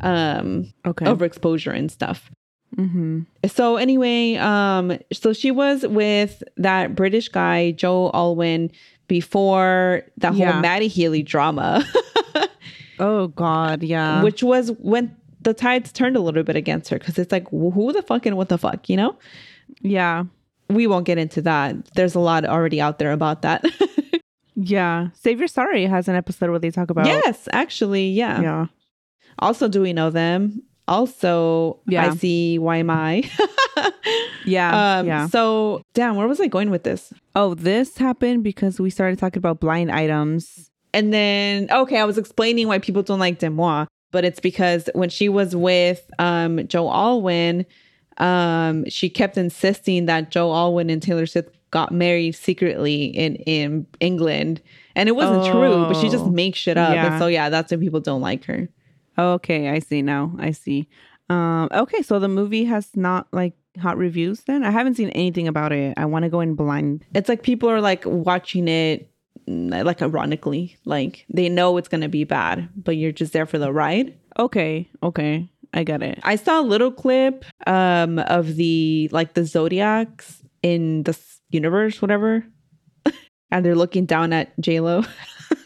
[0.00, 1.06] Um Okay.
[1.06, 2.30] overexposure and stuff.
[2.76, 3.22] Mm-hmm.
[3.48, 8.70] So anyway, um so she was with that British guy Joe Alwyn
[9.08, 10.60] before that whole Yeah.
[10.60, 11.84] Matty Healy drama,
[13.00, 14.22] Oh God, yeah.
[14.22, 17.92] which was when the tides turned a little bit against her because it's like who
[17.92, 19.16] the fuck and what the fuck, you know?
[19.80, 20.24] yeah.
[20.68, 21.74] We won't get into that.
[21.96, 23.64] There's a lot already out there about that.
[24.62, 25.08] Yeah.
[25.14, 28.40] Save Your Sorry has an episode where they talk about yes, actually, yeah.
[28.42, 28.66] Yeah.
[29.38, 30.62] Also, do we know them?
[30.86, 32.10] Also, Yeah.
[32.10, 33.22] I see why am I?
[34.44, 34.98] Yeah.
[34.98, 35.26] um, yeah.
[35.28, 37.12] So, damn, where was I going with this?
[37.34, 40.70] Oh, this happened because we started talking about blind items.
[40.92, 45.08] And then, okay, I was explaining why people don't like DeuxMoi, but it's because when
[45.08, 47.64] she was with um, Joe Alwyn,
[48.18, 53.86] um, she kept insisting that Joe Alwyn and Taylor Swift got married secretly in in
[54.00, 54.60] England,
[54.96, 55.84] and it wasn't true.
[55.86, 57.12] But she just Oh, makes shit up, yeah.
[57.12, 58.68] and so yeah, that's why people don't like her.
[59.18, 60.34] Okay, I see now.
[60.38, 60.88] I see.
[61.28, 64.64] Um, okay, so the movie has not like hot reviews then?
[64.64, 65.94] I haven't seen anything about it.
[65.96, 67.04] I want to go in blind.
[67.14, 69.08] It's like people are like watching it
[69.46, 73.72] like ironically, like they know it's gonna be bad, but you're just there for the
[73.72, 74.14] ride.
[74.38, 75.48] Okay, okay.
[75.72, 76.18] I get it.
[76.24, 81.16] I saw a little clip um of the like the zodiacs in the
[81.50, 82.44] universe, whatever,
[83.50, 85.04] and they're looking down at J Lo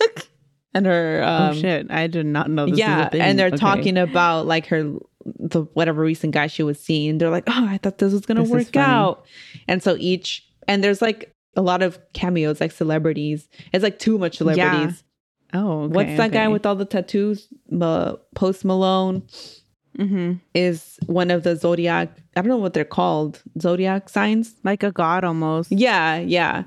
[0.75, 1.23] and her.
[1.25, 1.91] Um, oh shit!
[1.91, 2.67] I did not know.
[2.67, 3.21] This yeah, was a thing.
[3.23, 3.57] and they're Okay.
[3.57, 4.93] talking about like her
[5.25, 7.19] the whatever recent guy she was seeing.
[7.19, 9.25] They're like, oh, I thought this was gonna This work out,
[9.69, 13.49] and so each and there's like a lot of cameos, like celebrities.
[13.73, 15.05] It's like too much celebrities.
[15.53, 17.49] Oh, okay, What's that guy with all the tattoos?
[17.71, 19.23] Ma- Post Malone
[19.99, 20.41] Mhm.
[20.55, 22.11] is one of the zodiac.
[22.37, 23.41] I don't know what they're called.
[23.61, 24.57] Zodiac signs.
[24.65, 25.71] like a god almost?
[25.71, 26.65] Yeah, yeah.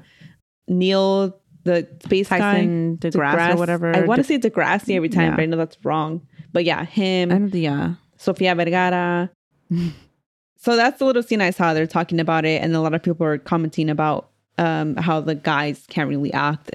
[0.69, 3.93] Neil, the space Tyson guy, DeGrasse, or whatever.
[3.93, 5.35] I want to De- say Degrassi every time, Yeah.
[5.35, 6.21] but I know that's wrong.
[6.53, 7.63] But yeah, him, and think.
[7.65, 7.95] Yeah.
[8.15, 9.29] Sofia Vergara.
[10.57, 11.73] so that's the little scene I saw.
[11.73, 15.35] They're talking about it, and a lot of people are commenting about um, how the
[15.35, 16.71] guys can't really act.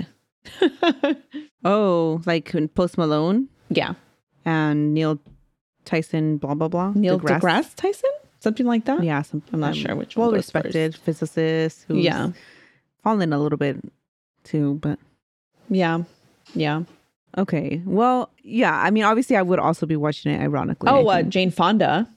[1.65, 3.95] Oh, like Post Malone yeah,
[4.45, 5.21] and Neil
[5.85, 6.37] Tyson.
[6.39, 6.91] Blah blah blah.
[6.95, 9.05] Neil deGrasse, Tyson, something like that.
[9.05, 10.65] Yeah, some, I'm not um, sure which one well goes first.
[10.65, 11.85] respected physicist.
[11.87, 12.31] Who's Yeah.
[13.05, 13.77] fallen a little bit
[14.43, 14.99] too, but
[15.71, 16.03] yeah,
[16.55, 16.83] yeah.
[17.39, 17.81] okay.
[17.87, 18.75] Well, yeah.
[18.77, 20.41] I mean, obviously, I would also be watching it.
[20.41, 21.23] Ironically, Oh, uh.
[21.23, 22.09] Jane Fonda.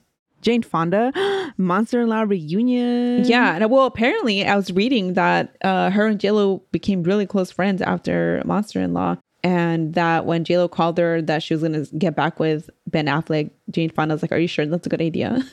[0.46, 1.12] Jane Fonda,
[1.56, 3.24] Monster in Law reunion.
[3.24, 7.50] Yeah, and well, apparently, I was reading that uh, her and JLo became really close
[7.50, 11.72] friends after Monster in Law, and that when JLo called her that she was going
[11.72, 14.90] to get back with Ben Affleck, Jane Fonda was like, "Are you sure that's a
[14.90, 15.42] good idea?"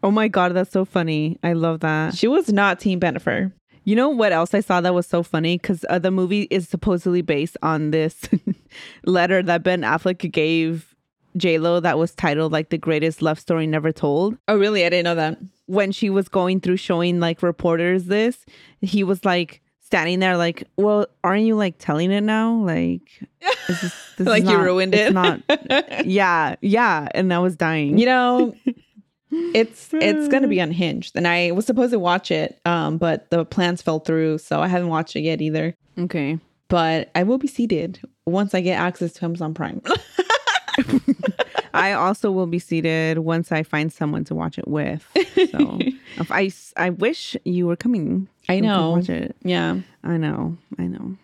[0.00, 1.40] Oh my god, that's so funny.
[1.42, 2.14] I love that.
[2.14, 3.50] she was not Team Bennifer.
[3.82, 5.58] You know what else I saw that was so funny?
[5.58, 8.28] Because uh, the movie is supposedly based on this
[9.04, 10.87] letter that Ben Affleck gave
[11.38, 14.36] J Lo that was titled like the greatest love story never told.
[14.48, 14.84] Oh, really?
[14.84, 15.38] I didn't know that.
[15.66, 18.44] When she was going through showing like reporters this,
[18.80, 22.54] he was like standing there like, "Well, aren't you like telling it now?
[22.54, 23.02] Like,
[23.68, 25.12] is this, this is Like you not- ruined it's it.
[25.14, 25.40] Not,
[26.06, 27.98] yeah, yeah." And I was dying.
[27.98, 28.54] you know,
[29.30, 33.28] it's it's going to be unhinged, and I was supposed to watch it, um, but
[33.30, 35.74] the plans fell through, so I haven't watched it yet either.
[35.98, 36.38] okay.
[36.68, 39.80] But I will be seated once I get access to Amazon Prime.
[41.74, 45.06] I also will be seated once I find someone to watch it with.
[45.50, 45.78] So
[46.18, 48.28] if I, I wish you were coming.
[48.48, 48.90] I so we could know.
[48.92, 49.36] Watch it.
[49.42, 49.76] yeah.
[50.04, 50.56] I know.
[50.78, 51.16] I know.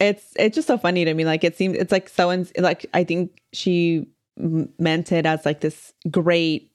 [0.00, 3.04] it's it's just so funny to me like it seems it's like someone's like i
[3.04, 4.04] think she
[4.36, 6.72] m- meant it as like this great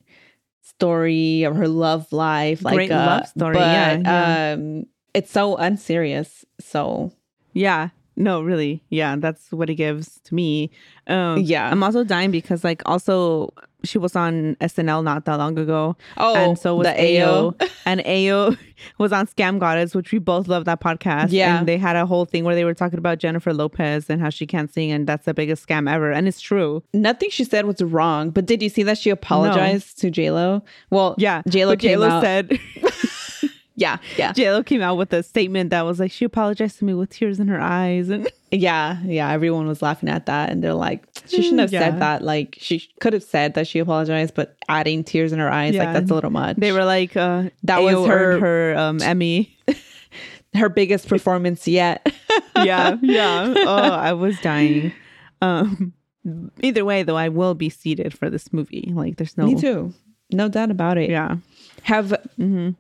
[0.62, 4.54] story of her love life like Great uh, love story, but, yeah, yeah.
[4.54, 7.12] um it's so unserious so
[7.54, 7.90] Yeah.
[8.18, 8.84] No, really.
[8.90, 10.72] Yeah, that's what it gives to me.
[11.08, 11.70] Um, Yeah.
[11.72, 13.54] I'm also dying because, like, also
[13.84, 15.96] she was on SNL not that long ago.
[16.18, 17.54] oh and so was the Ayo.
[17.62, 17.68] AO.
[17.86, 18.58] and Ayo
[18.98, 21.28] was on Scam Goddess, which we both love that podcast.
[21.32, 21.60] Yeah.
[21.60, 24.32] And they had a whole thing where they were talking about Jennifer Lopez and how
[24.32, 26.12] she can't sing, and that's the biggest scam ever.
[26.12, 26.84] And it's true.
[26.92, 31.14] nothing she said was wrong but did you see that she apologized to j-lo well
[31.20, 31.44] Yeah.
[31.48, 32.60] j-lo But came J-Lo out said,
[33.78, 36.94] yeah yeah J-Lo came out with a statement that was like, she apologized to me
[36.94, 38.10] with tears in her eyes.
[38.10, 41.80] And yeah yeah everyone was laughing at that and they're like she shouldn't have Yeah.
[41.92, 45.50] said that like she could have said that she apologized but adding tears in her
[45.52, 48.78] eyes like that's a little much they were like, uh, That Ayo was her- her
[48.78, 49.56] um, Emmy.
[50.56, 52.12] her biggest performance yet.
[52.56, 53.54] yeah, yeah.
[53.56, 54.92] Oh, I was dying.
[55.42, 55.94] Um,
[56.64, 58.92] either way, though, I will be seated for this movie.
[58.96, 59.46] Like, there's no.
[59.46, 59.94] Me too.
[60.32, 61.10] No doubt about it.
[61.12, 61.36] Yeah.
[61.84, 62.72] Have hmm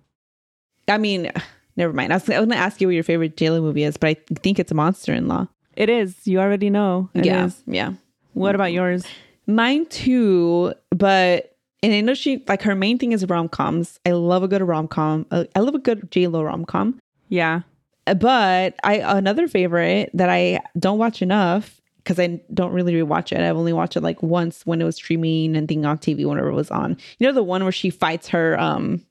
[0.87, 1.31] I mean,
[1.77, 2.13] never mind.
[2.13, 4.09] I was, I was going to ask you what your favorite JLo movie is, but
[4.09, 5.47] I think it's a Monster in Law.
[5.75, 6.15] It is.
[6.25, 7.09] You already know.
[7.13, 7.61] It yeah, is.
[7.67, 7.93] yeah.
[8.33, 9.05] What about yours?
[9.45, 13.99] Mine too, but and I know she like her main thing is rom coms.
[14.05, 15.25] I love a good rom com.
[15.31, 16.99] I love a good JLo rom com.
[17.29, 17.61] Yeah.
[18.05, 23.39] but I another favorite that I don't watch enough because I don't really rewatch it.
[23.39, 26.49] I've only watched it like once when it was streaming and thing on TV whenever
[26.49, 26.97] it was on.
[27.19, 29.03] You know the one where she fights her um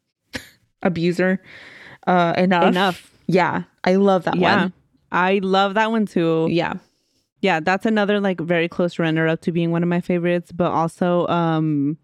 [0.86, 1.42] abuser
[2.06, 2.64] uh enough.
[2.68, 3.10] Enough.
[3.26, 3.64] Yeah.
[3.84, 4.62] I love that Yeah.
[4.62, 4.72] one.
[5.12, 6.46] I love that one too.
[6.50, 6.74] Yeah.
[7.42, 10.70] Yeah, that's another like very close runner up to being one of my favorites, but
[10.72, 11.98] also um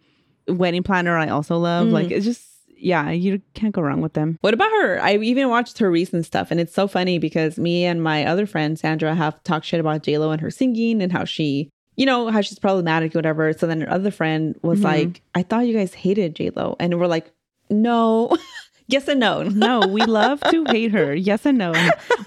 [0.49, 1.89] Wedding Planner I also love.
[1.89, 1.93] Mm.
[1.93, 2.45] Like it's just
[2.77, 4.39] yeah, you can't go wrong with them.
[4.41, 5.01] What about her?
[5.01, 8.45] I even watched her recent stuff, and it's so funny because me and my other
[8.45, 12.07] friend Sandra have talked shit about J Lo and her singing and how she, you
[12.07, 13.53] know, how she's problematic, or whatever.
[13.53, 14.85] So then her other friend was Mhm.
[14.85, 17.31] like, "I thought you guys hated J Lo," and we're like,
[17.71, 18.37] "No,
[18.93, 21.15] yes and no." No, we love to hate her.
[21.15, 21.73] Yes and no.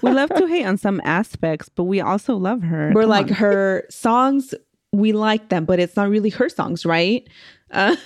[0.02, 2.92] We love to hate on some aspects, but we also love her.
[2.94, 3.34] We're Come like on.
[3.34, 4.54] her songs,
[4.92, 7.26] we like them, but it's not really her songs, right?
[7.70, 7.96] Uh,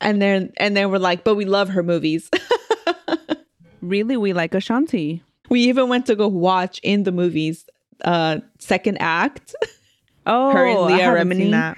[0.00, 2.28] and then and then we're like, but we love her movies.
[3.80, 5.22] really we like Ashanti.
[5.48, 7.64] we even went to go watch in the movies
[8.04, 9.54] uh second act
[10.28, 11.36] Oh, Her and I Leah Remini.
[11.36, 11.76] seen that.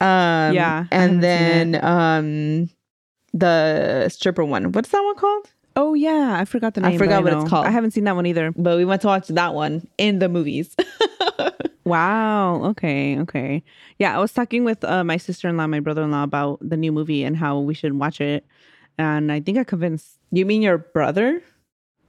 [0.00, 2.70] Um, Yeah, and then um,
[3.32, 4.72] the stripper one.
[4.72, 5.50] What's that one called?
[5.74, 6.94] Oh yeah, I forgot the name.
[6.94, 7.66] I forgot what it's called.
[7.66, 8.52] I haven't seen that one either.
[8.52, 10.76] But we went to watch that one in the movies.
[11.84, 12.62] Wow.
[12.66, 13.18] Okay.
[13.20, 13.62] Okay.
[13.98, 16.58] Yeah, I was talking with uh, my sister in law, my brother in law about
[16.62, 18.46] the new movie and how we should watch it,
[18.98, 20.18] and I think I convinced.
[20.30, 21.42] you mean your brother?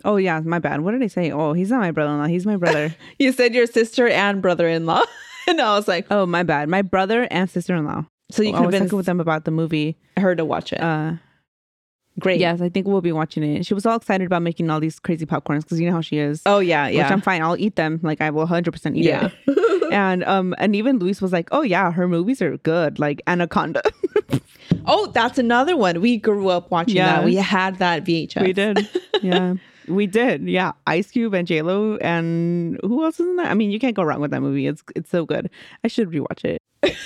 [0.05, 0.81] Oh yeah, my bad.
[0.81, 1.31] What did I say?
[1.31, 2.27] Oh, he's not my brother in law.
[2.27, 2.95] He's my brother.
[3.19, 5.03] You said your sister and brother-in-law,
[5.47, 6.69] and I was like, oh, my bad.
[6.69, 8.05] My brother and sister in law.
[8.33, 9.97] So you I was convinced talking with them about the movie.
[10.17, 10.81] her to watch it?
[10.81, 11.13] Uh,
[12.19, 12.39] Great.
[12.39, 13.65] yes, I think we'll be watching it.
[13.65, 16.17] She was all excited about making all these crazy popcorns because you know how she
[16.17, 16.41] is.
[16.45, 17.41] Oh yeah, Which yeah, I'm fine.
[17.41, 17.99] I'll eat them.
[18.03, 19.29] Like I will 100% eat yeah.
[19.47, 19.63] it.
[19.93, 23.83] And um and even Luis was like, "Oh yeah, her movies are good." Like Anaconda.
[24.87, 26.01] oh, that's another one.
[26.01, 27.23] We grew up watching that.
[27.23, 28.41] We had that VHS.
[28.41, 28.89] We did.
[29.21, 29.53] Yeah.
[29.87, 30.49] We did.
[30.49, 30.71] Yeah.
[30.87, 33.51] Ice Cube and J Lo and who else is in that?
[33.51, 34.65] I mean, you can't go wrong with that movie.
[34.65, 35.49] It's it's so good.
[35.83, 36.97] I should rewatch it.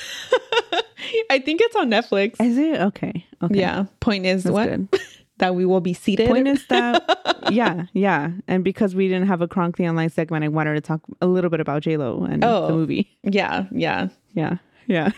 [1.29, 2.35] I think it's on Netflix.
[2.43, 2.79] Is it?
[2.81, 3.25] Okay.
[3.41, 3.59] Okay.
[3.59, 3.85] Yeah.
[3.99, 5.01] Point is That's what
[5.39, 6.27] that we will be seated.
[6.27, 8.31] Point is that yeah, yeah.
[8.47, 11.49] And because we didn't have a Chronically Online segment, I wanted to talk a little
[11.49, 12.67] bit about J Lo and Oh.
[12.67, 13.09] the movie.
[13.23, 14.09] yeah, yeah.
[14.33, 14.57] Yeah.
[14.87, 15.11] Yeah.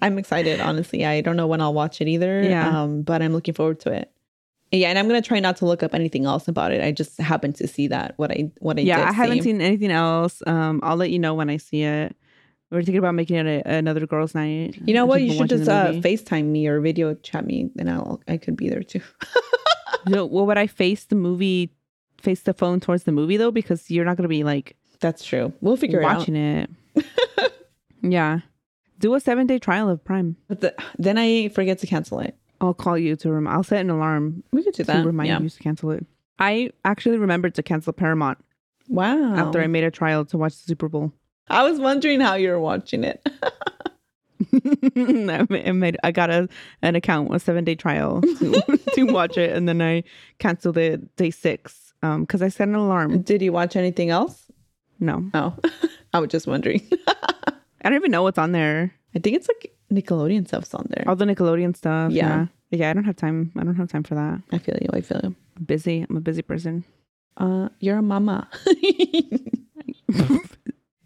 [0.00, 1.04] I'm excited, honestly.
[1.04, 2.42] I don't know when I'll watch it either.
[2.42, 2.82] Yeah.
[2.82, 4.10] Um, but I'm looking forward to it.
[4.74, 6.82] Yeah, and I'm gonna try not to look up anything else about it.
[6.82, 9.42] I just happened to see that what I what I yeah, did I haven't see.
[9.50, 10.42] seen anything else.
[10.46, 12.16] Um, I'll let you know when I see it.
[12.72, 14.80] We're thinking about making it a, another girls' night.
[14.84, 15.20] You know what?
[15.20, 15.92] You should just uh.
[15.92, 19.02] FaceTime me or video chat me, and I'll I could be there too.
[20.06, 21.70] No, well, would I face the movie,
[22.20, 23.52] face the phone towards the movie though?
[23.52, 25.52] Because you're not gonna be like That's true.
[25.60, 26.70] We'll figure it out watching it.
[28.02, 28.40] yeah,
[28.98, 30.36] do a seven day trial of Prime.
[30.48, 32.36] But the, then I forget to cancel it.
[32.60, 33.46] I'll call you to rem.
[33.46, 35.02] I'll set an alarm We could do that.
[35.02, 35.40] to remind yeah.
[35.40, 36.04] you to cancel it.
[36.38, 38.38] I actually remembered to cancel Paramount
[38.88, 39.34] Wow.
[39.34, 41.12] after I made a trial to watch the Super Bowl.
[41.48, 43.26] I was wondering how you were watching it.
[44.54, 46.48] I made I got a
[46.82, 50.02] an account a seven day trial to, to watch it and then I
[50.38, 53.22] canceled it day six um because I set an alarm.
[53.22, 54.50] Did you watch anything else?
[55.00, 55.54] No, Oh,
[56.12, 56.82] I was just wondering.
[57.08, 58.92] I don't even know what's on there.
[59.14, 61.04] I think it's like Nickelodeon stuff's on there.
[61.08, 62.12] All the Nickelodeon stuff.
[62.12, 62.46] Yeah.
[62.70, 62.90] yeah, yeah.
[62.90, 63.52] I don't have time.
[63.58, 64.40] I don't have time for that.
[64.52, 64.88] I feel you.
[64.92, 65.34] I feel you.
[65.56, 66.06] I'm busy.
[66.08, 66.84] I'm a busy person.
[67.36, 68.48] Uh, you're a mama.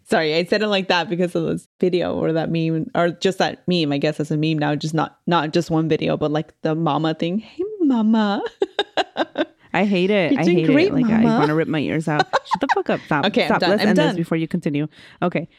[0.09, 3.39] Sorry, I said it like that because of this video or that meme, or just
[3.39, 3.91] that meme.
[3.91, 6.75] I guess as a meme now, just not not just one video, but like the
[6.75, 7.39] mama thing.
[7.39, 8.41] Hey, mama.
[9.73, 10.31] I hate it.
[10.31, 10.93] You're I hate great, it.
[10.93, 12.25] Like I want to rip my ears out.
[12.45, 12.99] Shut the fuck up.
[13.05, 13.25] Stop.
[13.25, 13.61] Okay, Stop.
[13.61, 14.07] Let's I'm end done.
[14.07, 14.87] this before you continue.
[15.21, 15.49] Okay.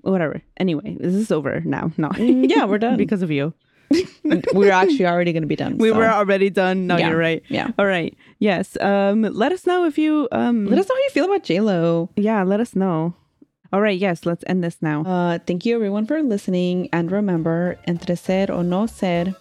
[0.00, 0.40] Whatever.
[0.56, 1.92] Anyway, this is over now.
[1.96, 2.10] No.
[2.18, 2.96] Yeah, we're done.
[2.96, 3.52] because of you.
[4.52, 5.78] We're actually already going to be done.
[5.78, 6.86] We so were already done.
[6.86, 7.08] No, Yeah.
[7.10, 7.42] you're right.
[7.48, 7.70] Yeah.
[7.78, 8.16] All right.
[8.38, 8.76] Yes.
[8.80, 9.22] Um.
[9.22, 10.66] Let us know if you um.
[10.66, 12.10] Let us know how you feel about J Lo.
[12.16, 12.42] Yeah.
[12.42, 13.14] Let us know.
[13.72, 13.98] All right.
[13.98, 14.24] Yes.
[14.24, 15.02] Let's end this now.
[15.04, 19.34] Uh, thank you everyone for listening, and remember, entre ser o no ser.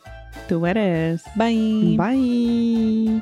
[0.47, 1.23] Tú eres.
[1.35, 1.95] Bye.
[1.97, 3.21] Bye.